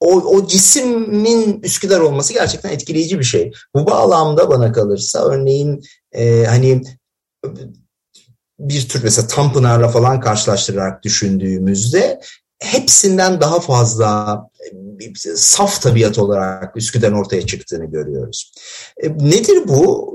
[0.00, 3.52] O, o cismin Üsküdar olması gerçekten etkileyici bir şey.
[3.74, 6.82] Bu bağlamda bana kalırsa örneğin e, hani
[8.58, 12.20] bir tür mesela Tanpınar'la falan karşılaştırarak düşündüğümüzde
[12.58, 14.42] hepsinden daha fazla
[15.34, 18.52] saf tabiat olarak Üsküdar'ın ortaya çıktığını görüyoruz.
[19.02, 20.08] E, nedir bu?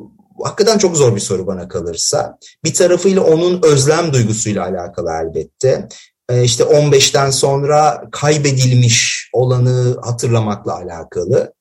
[0.44, 2.38] Hakikaten çok zor bir soru bana kalırsa.
[2.64, 5.88] Bir tarafıyla onun özlem duygusuyla alakalı elbette.
[6.30, 11.54] E, işte 15'ten sonra kaybedilmiş olanı hatırlamakla alakalı.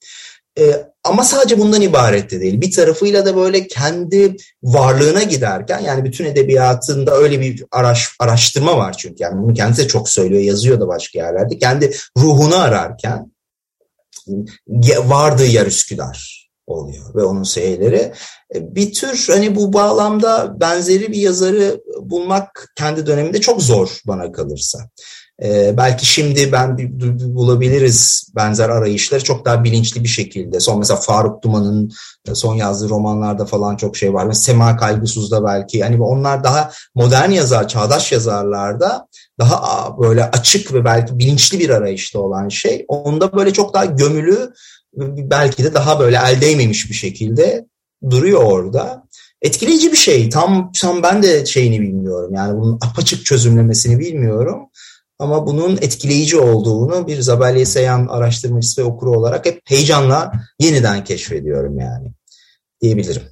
[1.05, 2.61] Ama sadece bundan ibaret de değil.
[2.61, 8.95] Bir tarafıyla da böyle kendi varlığına giderken yani bütün edebiyatında öyle bir araş, araştırma var
[8.99, 9.23] çünkü.
[9.23, 11.59] Yani bunu kendisi de çok söylüyor, yazıyor da başka yerlerde.
[11.59, 13.33] Kendi ruhunu ararken
[15.05, 18.13] vardığı yer Üsküdar oluyor ve onun şeyleri.
[18.55, 24.33] E, bir tür hani bu bağlamda benzeri bir yazarı bulmak kendi döneminde çok zor bana
[24.33, 24.79] kalırsa.
[25.43, 26.79] Ee, belki şimdi ben
[27.35, 30.61] bulabiliriz benzer arayışları çok daha bilinçli bir şekilde.
[30.61, 31.91] Son mesela Faruk Duman'ın
[32.29, 34.27] e, son yazdığı romanlarda falan çok şey var.
[34.27, 35.83] Mesela Sema Kaygısız'da belki.
[35.83, 39.09] Hani onlar daha modern yazar, çağdaş yazarlarda
[39.39, 42.85] daha böyle açık ve belki bilinçli bir arayışta olan şey.
[42.89, 44.53] Onda böyle çok daha gömülü
[45.31, 47.67] belki de daha böyle el değmemiş bir şekilde
[48.11, 49.03] duruyor orada.
[49.43, 50.29] Etkileyici bir şey.
[50.29, 52.35] Tam tam ben de şeyini bilmiyorum.
[52.35, 54.59] Yani bunun apaçık çözümlemesini bilmiyorum.
[55.23, 61.79] Ama bunun etkileyici olduğunu bir Zabelye Seyhan araştırmacısı ve okuru olarak hep heyecanla yeniden keşfediyorum
[61.79, 62.09] yani
[62.81, 63.23] diyebilirim.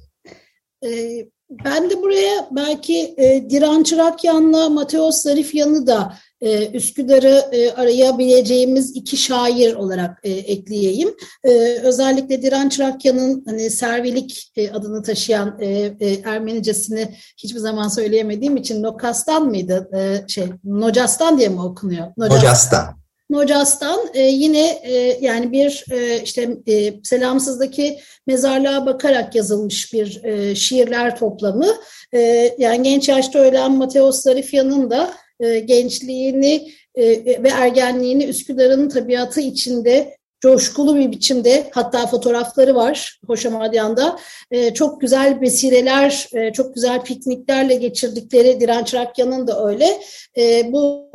[0.85, 1.27] Ee,
[1.65, 9.17] ben de buraya belki e, Diran Çırakyan'la Mateos Zarifyan'ı da e, Üsküdar'ı e, arayabileceğimiz iki
[9.17, 11.15] şair olarak e, ekleyeyim.
[11.43, 11.51] E,
[11.83, 15.67] özellikle Diren Çırakyan'ın hani Servilik e, adını taşıyan e,
[15.99, 19.89] e, Ermenicesini hiçbir zaman söyleyemediğim için Nokastan mıydı?
[19.95, 22.07] E, şey Nocastan diye mi okunuyor?
[22.17, 23.01] Nocastan.
[23.29, 30.55] Nocas'tan e, yine e, yani bir e, işte e, Selamsız'daki mezarlığa bakarak yazılmış bir e,
[30.55, 31.67] şiirler toplamı.
[32.13, 32.19] E,
[32.57, 37.03] yani genç yaşta ölen Mateos Zarifyan'ın da e, gençliğini e,
[37.43, 44.19] ve ergenliğini Üsküdar'ın tabiatı içinde coşkulu bir biçimde hatta fotoğrafları var Hoşamadyan'da.
[44.51, 50.01] E, çok güzel besireler, e, çok güzel pikniklerle geçirdikleri Direnç Rakya'nın da öyle.
[50.71, 51.11] Bu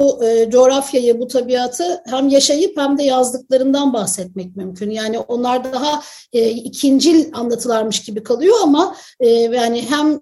[0.49, 4.91] coğrafyayı, bu tabiatı hem yaşayıp hem de yazdıklarından bahsetmek mümkün.
[4.91, 6.03] Yani onlar daha
[6.33, 8.97] ikincil anlatılarmış gibi kalıyor ama
[9.53, 10.21] yani hem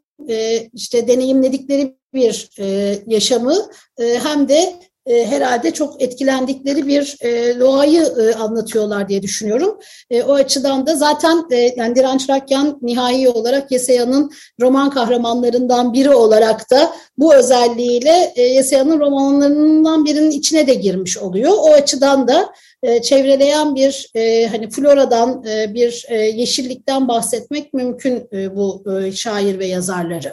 [0.75, 3.57] işte deneyimledikleri bir e, yaşamı
[3.99, 4.75] e, hem de
[5.07, 9.79] e, herhalde çok etkilendikleri bir e, doğayı e, anlatıyorlar diye düşünüyorum.
[10.11, 16.15] E, o açıdan da zaten e, yani Direnç Rakyan nihai olarak Yesaya'nın roman kahramanlarından biri
[16.15, 21.53] olarak da bu özelliğiyle e, Yesaya'nın romanlarından birinin içine de girmiş oluyor.
[21.59, 22.53] O açıdan da
[22.83, 29.13] e, çevreleyen bir e, hani floradan e, bir e, yeşillikten bahsetmek mümkün e, bu e,
[29.13, 30.33] şair ve yazarları.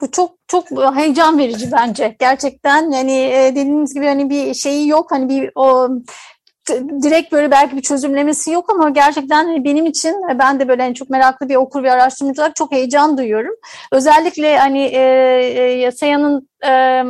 [0.00, 2.16] Bu çok çok heyecan verici bence.
[2.18, 5.12] Gerçekten yani e, dediğiniz gibi hani bir şeyi yok.
[5.12, 5.88] Hani bir o
[7.02, 10.82] direkt böyle belki bir çözümlemesi yok ama gerçekten hani benim için e, ben de böyle
[10.82, 13.54] hani çok meraklı bir okur ve araştırmacı olarak çok heyecan duyuyorum.
[13.92, 15.00] Özellikle hani e,
[15.56, 17.02] e, Yasaya'nın e,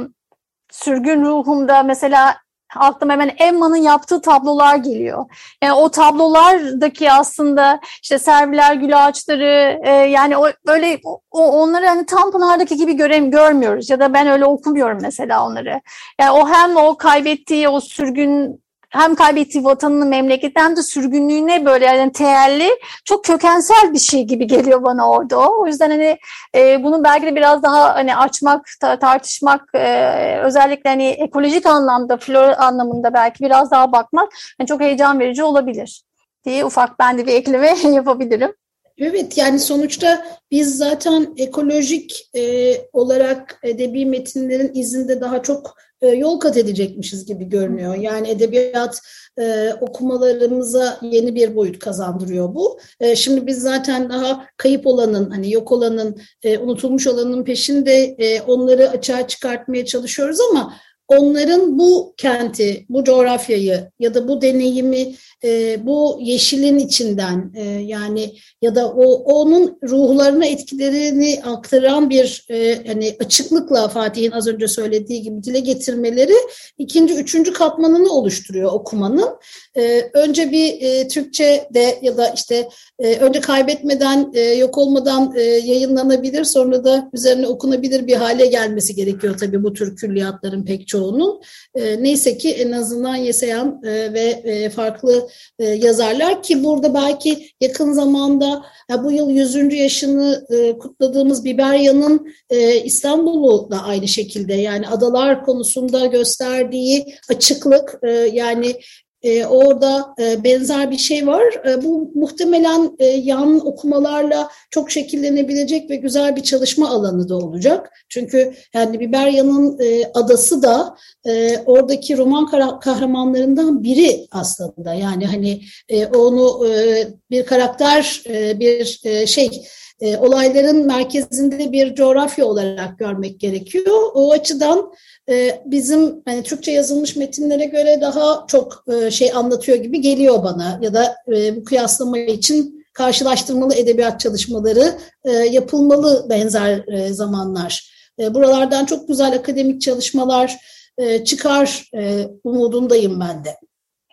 [0.71, 2.37] sürgün ruhumda mesela
[2.77, 5.25] aklıma hemen Emma'nın yaptığı tablolar geliyor.
[5.63, 11.01] Yani o tablolardaki aslında işte serviler, gül ağaçları e, yani o böyle
[11.31, 15.81] o, onları hani Tanpınar'daki gibi görem görmüyoruz ya da ben öyle okumuyorum mesela onları.
[16.21, 21.85] Yani o hem o kaybettiği o sürgün hem kaybettiği vatanını memleketi hem de sürgünlüğüne böyle
[21.85, 22.71] yani teelli
[23.05, 25.63] çok kökensel bir şey gibi geliyor bana orada o.
[25.63, 26.19] O yüzden hani
[26.55, 32.17] e, bunu belki de biraz daha hani açmak, ta, tartışmak e, özellikle hani ekolojik anlamda,
[32.17, 36.03] flora anlamında belki biraz daha bakmak yani çok heyecan verici olabilir
[36.45, 38.55] diye ufak ben de bir ekleme yapabilirim.
[38.99, 45.77] Evet yani sonuçta biz zaten ekolojik e, olarak edebi metinlerin izinde daha çok
[46.07, 47.95] yol kat edecekmişiz gibi görünüyor.
[47.95, 49.01] Yani edebiyat
[49.39, 52.81] e, okumalarımıza yeni bir boyut kazandırıyor bu.
[53.01, 58.41] E, şimdi biz zaten daha kayıp olanın, hani yok olanın, e, unutulmuş olanın peşinde e,
[58.41, 60.75] onları açığa çıkartmaya çalışıyoruz ama
[61.09, 68.35] onların bu kenti, bu coğrafyayı ya da bu deneyimi e, bu yeşilin içinden e, yani
[68.63, 75.23] ya da o onun ruhlarına etkilerini aktaran bir e, hani açıklıkla Fatih'in az önce söylediği
[75.23, 76.35] gibi dile getirmeleri
[76.79, 79.29] ikinci, üçüncü katmanını oluşturuyor okumanın.
[79.77, 85.33] E, önce bir e, Türkçe de ya da işte e, önce kaybetmeden, e, yok olmadan
[85.37, 90.89] e, yayınlanabilir, sonra da üzerine okunabilir bir hale gelmesi gerekiyor tabii bu tür külliyatların pek
[90.99, 91.41] çoğunun.
[91.75, 95.29] E, neyse ki en azından Yeseyan e, ve e, farklı
[95.59, 99.75] e, yazarlar ki burada belki yakın zamanda ya bu yıl 100.
[99.75, 108.11] yaşını e, kutladığımız Biberya'nın e, İstanbul'u da aynı şekilde yani adalar konusunda gösterdiği açıklık e,
[108.11, 108.77] yani
[109.23, 111.45] e, orada e, benzer bir şey var.
[111.69, 117.91] E, bu muhtemelen e, yan okumalarla çok şekillenebilecek ve güzel bir çalışma alanı da olacak.
[118.09, 120.97] Çünkü yani Biberya'nın e, adası da
[121.27, 122.47] e, oradaki roman
[122.81, 124.95] kahramanlarından biri aslında.
[124.95, 129.63] Yani hani e, onu e, bir karakter, e, bir e, şey
[130.01, 134.11] e, olayların merkezinde bir coğrafya olarak görmek gerekiyor.
[134.15, 134.93] O açıdan
[135.29, 140.79] e, bizim hani Türkçe yazılmış metinlere göre daha çok e, şey anlatıyor gibi geliyor bana
[140.83, 147.91] ya da e, bu kıyaslama için karşılaştırmalı edebiyat çalışmaları e, yapılmalı benzer e, zamanlar.
[148.19, 150.57] E, buralardan çok güzel akademik çalışmalar
[150.99, 153.57] e, çıkar e, umudundayım ben de.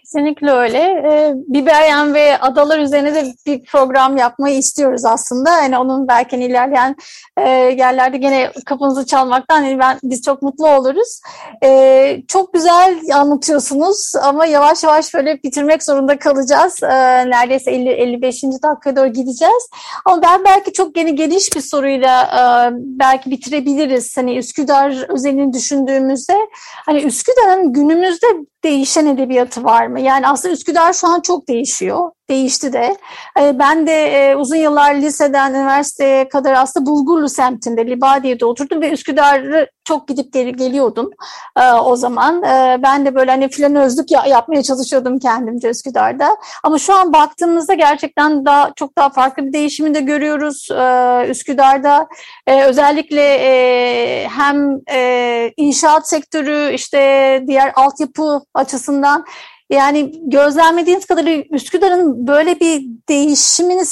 [0.05, 0.77] Kesinlikle öyle.
[0.77, 5.61] Ee, Biberyen ve adalar üzerine de bir program yapmayı istiyoruz aslında.
[5.61, 6.95] Yani onun belki ilerleyen
[7.37, 11.21] e, yerlerde gene kapınızı çalmaktan yani ben biz çok mutlu oluruz.
[11.63, 16.83] E, çok güzel anlatıyorsunuz ama yavaş yavaş böyle bitirmek zorunda kalacağız.
[16.83, 16.89] E,
[17.29, 18.43] neredeyse 50 55.
[18.43, 19.69] dakikaya doğru gideceğiz.
[20.05, 22.43] Ama ben belki çok yeni geniş bir soruyla e,
[22.73, 24.17] belki bitirebiliriz.
[24.17, 26.37] Hani Üsküdar özelini düşündüğümüzde
[26.85, 28.27] hani Üsküdar'ın günümüzde
[28.65, 29.94] değişen edebiyatı var mı?
[29.99, 32.97] Yani aslında Üsküdar şu an çok değişiyor değişti de.
[33.39, 38.91] Ee, ben de e, uzun yıllar liseden üniversiteye kadar aslında Bulgurlu semtinde Libadiye'de oturdum ve
[38.91, 41.09] Üsküdar'ı çok gidip gel geliyordum
[41.59, 42.43] e, o zaman.
[42.43, 46.37] E, ben de böyle hani flanözlük yapmaya çalışıyordum kendimce Üsküdar'da.
[46.63, 50.67] Ama şu an baktığımızda gerçekten daha çok daha farklı bir değişimi de görüyoruz
[51.29, 52.07] Üsküdar'da.
[52.67, 53.25] Özellikle
[54.27, 54.79] hem
[55.57, 56.97] inşaat sektörü işte
[57.47, 59.25] diğer altyapı açısından
[59.69, 63.83] yani gözlemlediğiniz kadarıyla Üsküdar'ın böyle bir değişimini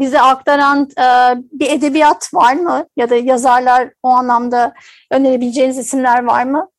[0.00, 1.06] bize aktaran e,
[1.52, 2.86] bir edebiyat var mı?
[2.96, 4.74] Ya da yazarlar o anlamda
[5.10, 6.70] önerebileceğiniz isimler var mı?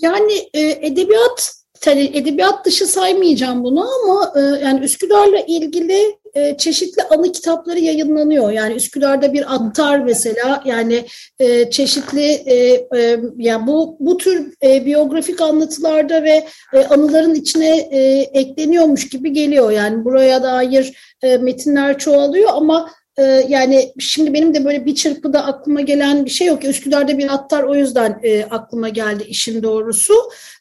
[0.00, 7.02] Yani e, edebiyat tabii edebiyat dışı saymayacağım bunu ama e, yani Üsküdar'la ilgili e, çeşitli
[7.02, 8.50] anı kitapları yayınlanıyor.
[8.50, 11.04] Yani Üsküdar'da bir attar mesela yani
[11.38, 12.56] e, çeşitli e,
[12.96, 18.00] e, yani bu bu tür e, biyografik anlatılarda ve e, anıların içine e,
[18.32, 19.70] ekleniyormuş gibi geliyor.
[19.70, 25.44] Yani buraya dair e, metinler çoğalıyor ama e, yani şimdi benim de böyle bir çırpıda
[25.44, 26.64] aklıma gelen bir şey yok.
[26.64, 30.14] Üsküdar'da bir attar o yüzden e, aklıma geldi işin doğrusu.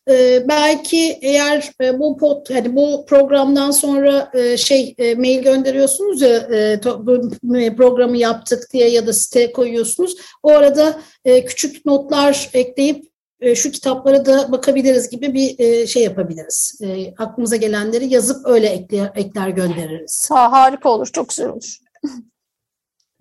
[0.10, 6.22] E, belki eğer e, bu pot, yani bu programdan sonra e, şey e, mail gönderiyorsunuz
[6.22, 7.30] ya e, to, bu
[7.78, 10.16] programı yaptık diye ya da siteye koyuyorsunuz.
[10.44, 16.04] O arada e, küçük notlar ekleyip e, şu kitaplara da bakabiliriz gibi bir e, şey
[16.04, 16.82] yapabiliriz.
[16.84, 20.30] E, aklımıza gelenleri yazıp öyle ekler, ekler göndeririz.
[20.32, 21.78] Ha, harika olur, çok güzel olur.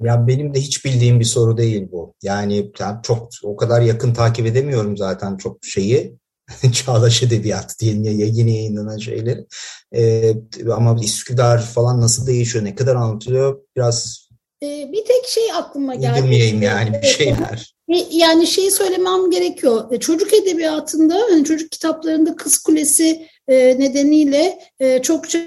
[0.02, 2.14] Ya benim de hiç bildiğim bir soru değil bu.
[2.22, 2.72] Yani
[3.02, 6.20] çok o kadar yakın takip edemiyorum zaten çok şeyi.
[6.72, 9.46] Çağdaş Edebiyat diye yeni yayınlanan şeyleri.
[9.94, 10.34] Ee,
[10.72, 14.30] ama Üsküdar falan nasıl değişiyor, ne kadar anlatılıyor biraz
[14.62, 16.14] ee, bir tek şey aklıma geldi.
[16.14, 17.74] Uydurmayayım yani bir şeyler.
[18.10, 20.00] Yani şeyi söylemem gerekiyor.
[20.00, 25.38] Çocuk edebiyatında, hani çocuk kitaplarında Kız Kulesi nedeniyle e, çokça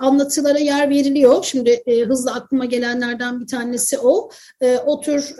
[0.00, 1.44] anlatılara yer veriliyor.
[1.44, 4.30] Şimdi hızlı aklıma gelenlerden bir tanesi o.
[4.86, 5.34] O tür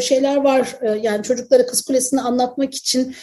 [0.00, 0.76] şeyler var.
[1.02, 3.14] Yani çocuklara Kız Kulesi'ni anlatmak için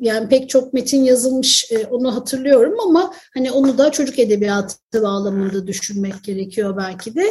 [0.00, 6.24] yani pek çok metin yazılmış onu hatırlıyorum ama hani onu da çocuk edebiyatı bağlamında düşünmek
[6.24, 7.24] gerekiyor belki de.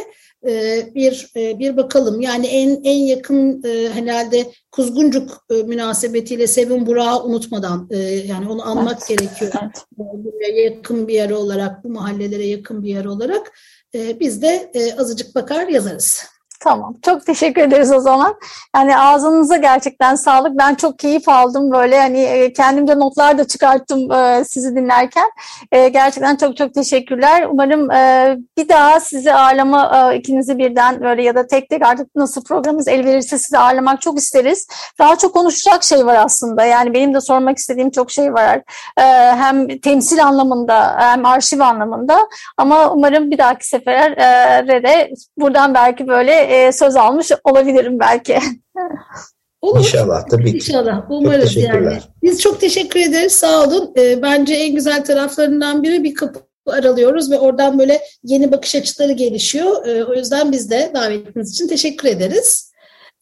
[0.94, 2.20] Bir bir bakalım.
[2.20, 7.88] Yani en en yakın herhalde Kuzguncuk münasebetiyle Sevin Burak'ı unutmadan
[8.26, 9.08] yani onu anmak evet.
[9.08, 9.52] gerekiyor.
[9.62, 9.84] Evet.
[9.96, 13.52] Buraya yakın bir yer olarak bu mahalle mahallelere yakın bir yer olarak
[13.94, 16.24] e, biz de e, azıcık bakar yazarız.
[16.64, 16.94] Tamam.
[17.02, 18.34] Çok teşekkür ederiz o zaman.
[18.76, 20.58] Yani ağzınıza gerçekten sağlık.
[20.58, 25.30] Ben çok keyif aldım böyle hani e, kendimce notlar da çıkarttım e, sizi dinlerken.
[25.72, 27.46] E, gerçekten çok çok teşekkürler.
[27.50, 27.88] Umarım
[28.56, 33.04] bir daha sizi ağırlama ikinizi birden böyle ya da tek tek artık nasıl programımız el
[33.04, 34.68] verirse sizi ağırlamak çok isteriz.
[34.98, 36.64] Daha çok konuşacak şey var aslında.
[36.64, 38.60] Yani benim de sormak istediğim çok şey var.
[39.36, 46.53] Hem temsil anlamında hem arşiv anlamında ama umarım bir dahaki sefere de buradan belki böyle
[46.54, 48.38] e, söz almış olabilirim belki.
[49.60, 49.78] Olur.
[49.78, 50.56] İnşallah tabii ki.
[50.56, 51.98] İnşallah umarız yani.
[52.22, 53.92] Biz çok teşekkür ederiz sağ olun.
[53.96, 59.12] E, bence en güzel taraflarından biri bir kapı aralıyoruz ve oradan böyle yeni bakış açıları
[59.12, 59.86] gelişiyor.
[59.86, 62.73] E, o yüzden biz de davetiniz için teşekkür ederiz.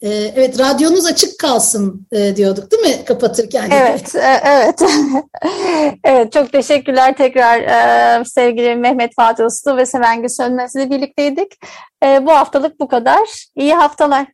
[0.03, 3.71] E, evet radyonuz açık kalsın e, diyorduk değil mi kapatırken?
[3.73, 4.83] Evet, e, evet.
[6.05, 11.61] evet çok teşekkürler tekrar e, sevgili Mehmet Fatih Uslu ve Sevengül Sönmez ile birlikteydik.
[12.05, 13.47] E, bu haftalık bu kadar.
[13.57, 14.27] İyi haftalar.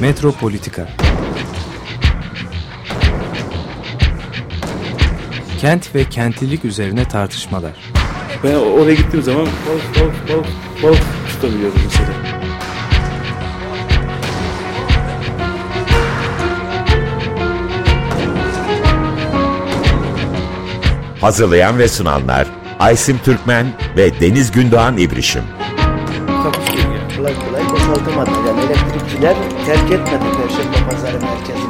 [0.00, 0.88] Metropolitika
[5.58, 7.72] Kent ve kentlilik üzerine tartışmalar.
[8.44, 10.46] Ben oraya gittiğim zaman balık balık balık
[10.82, 12.08] balık tutabiliyorum mesela.
[21.20, 22.46] Hazırlayan ve sunanlar
[22.78, 25.42] Aysim Türkmen ve Deniz Gündoğan İbrişim.
[27.16, 28.30] Kolay kolay boşaltamadı.
[28.46, 29.36] Yani elektrikçiler
[29.66, 31.67] terk etmedi Perşembe Pazarı merkezini.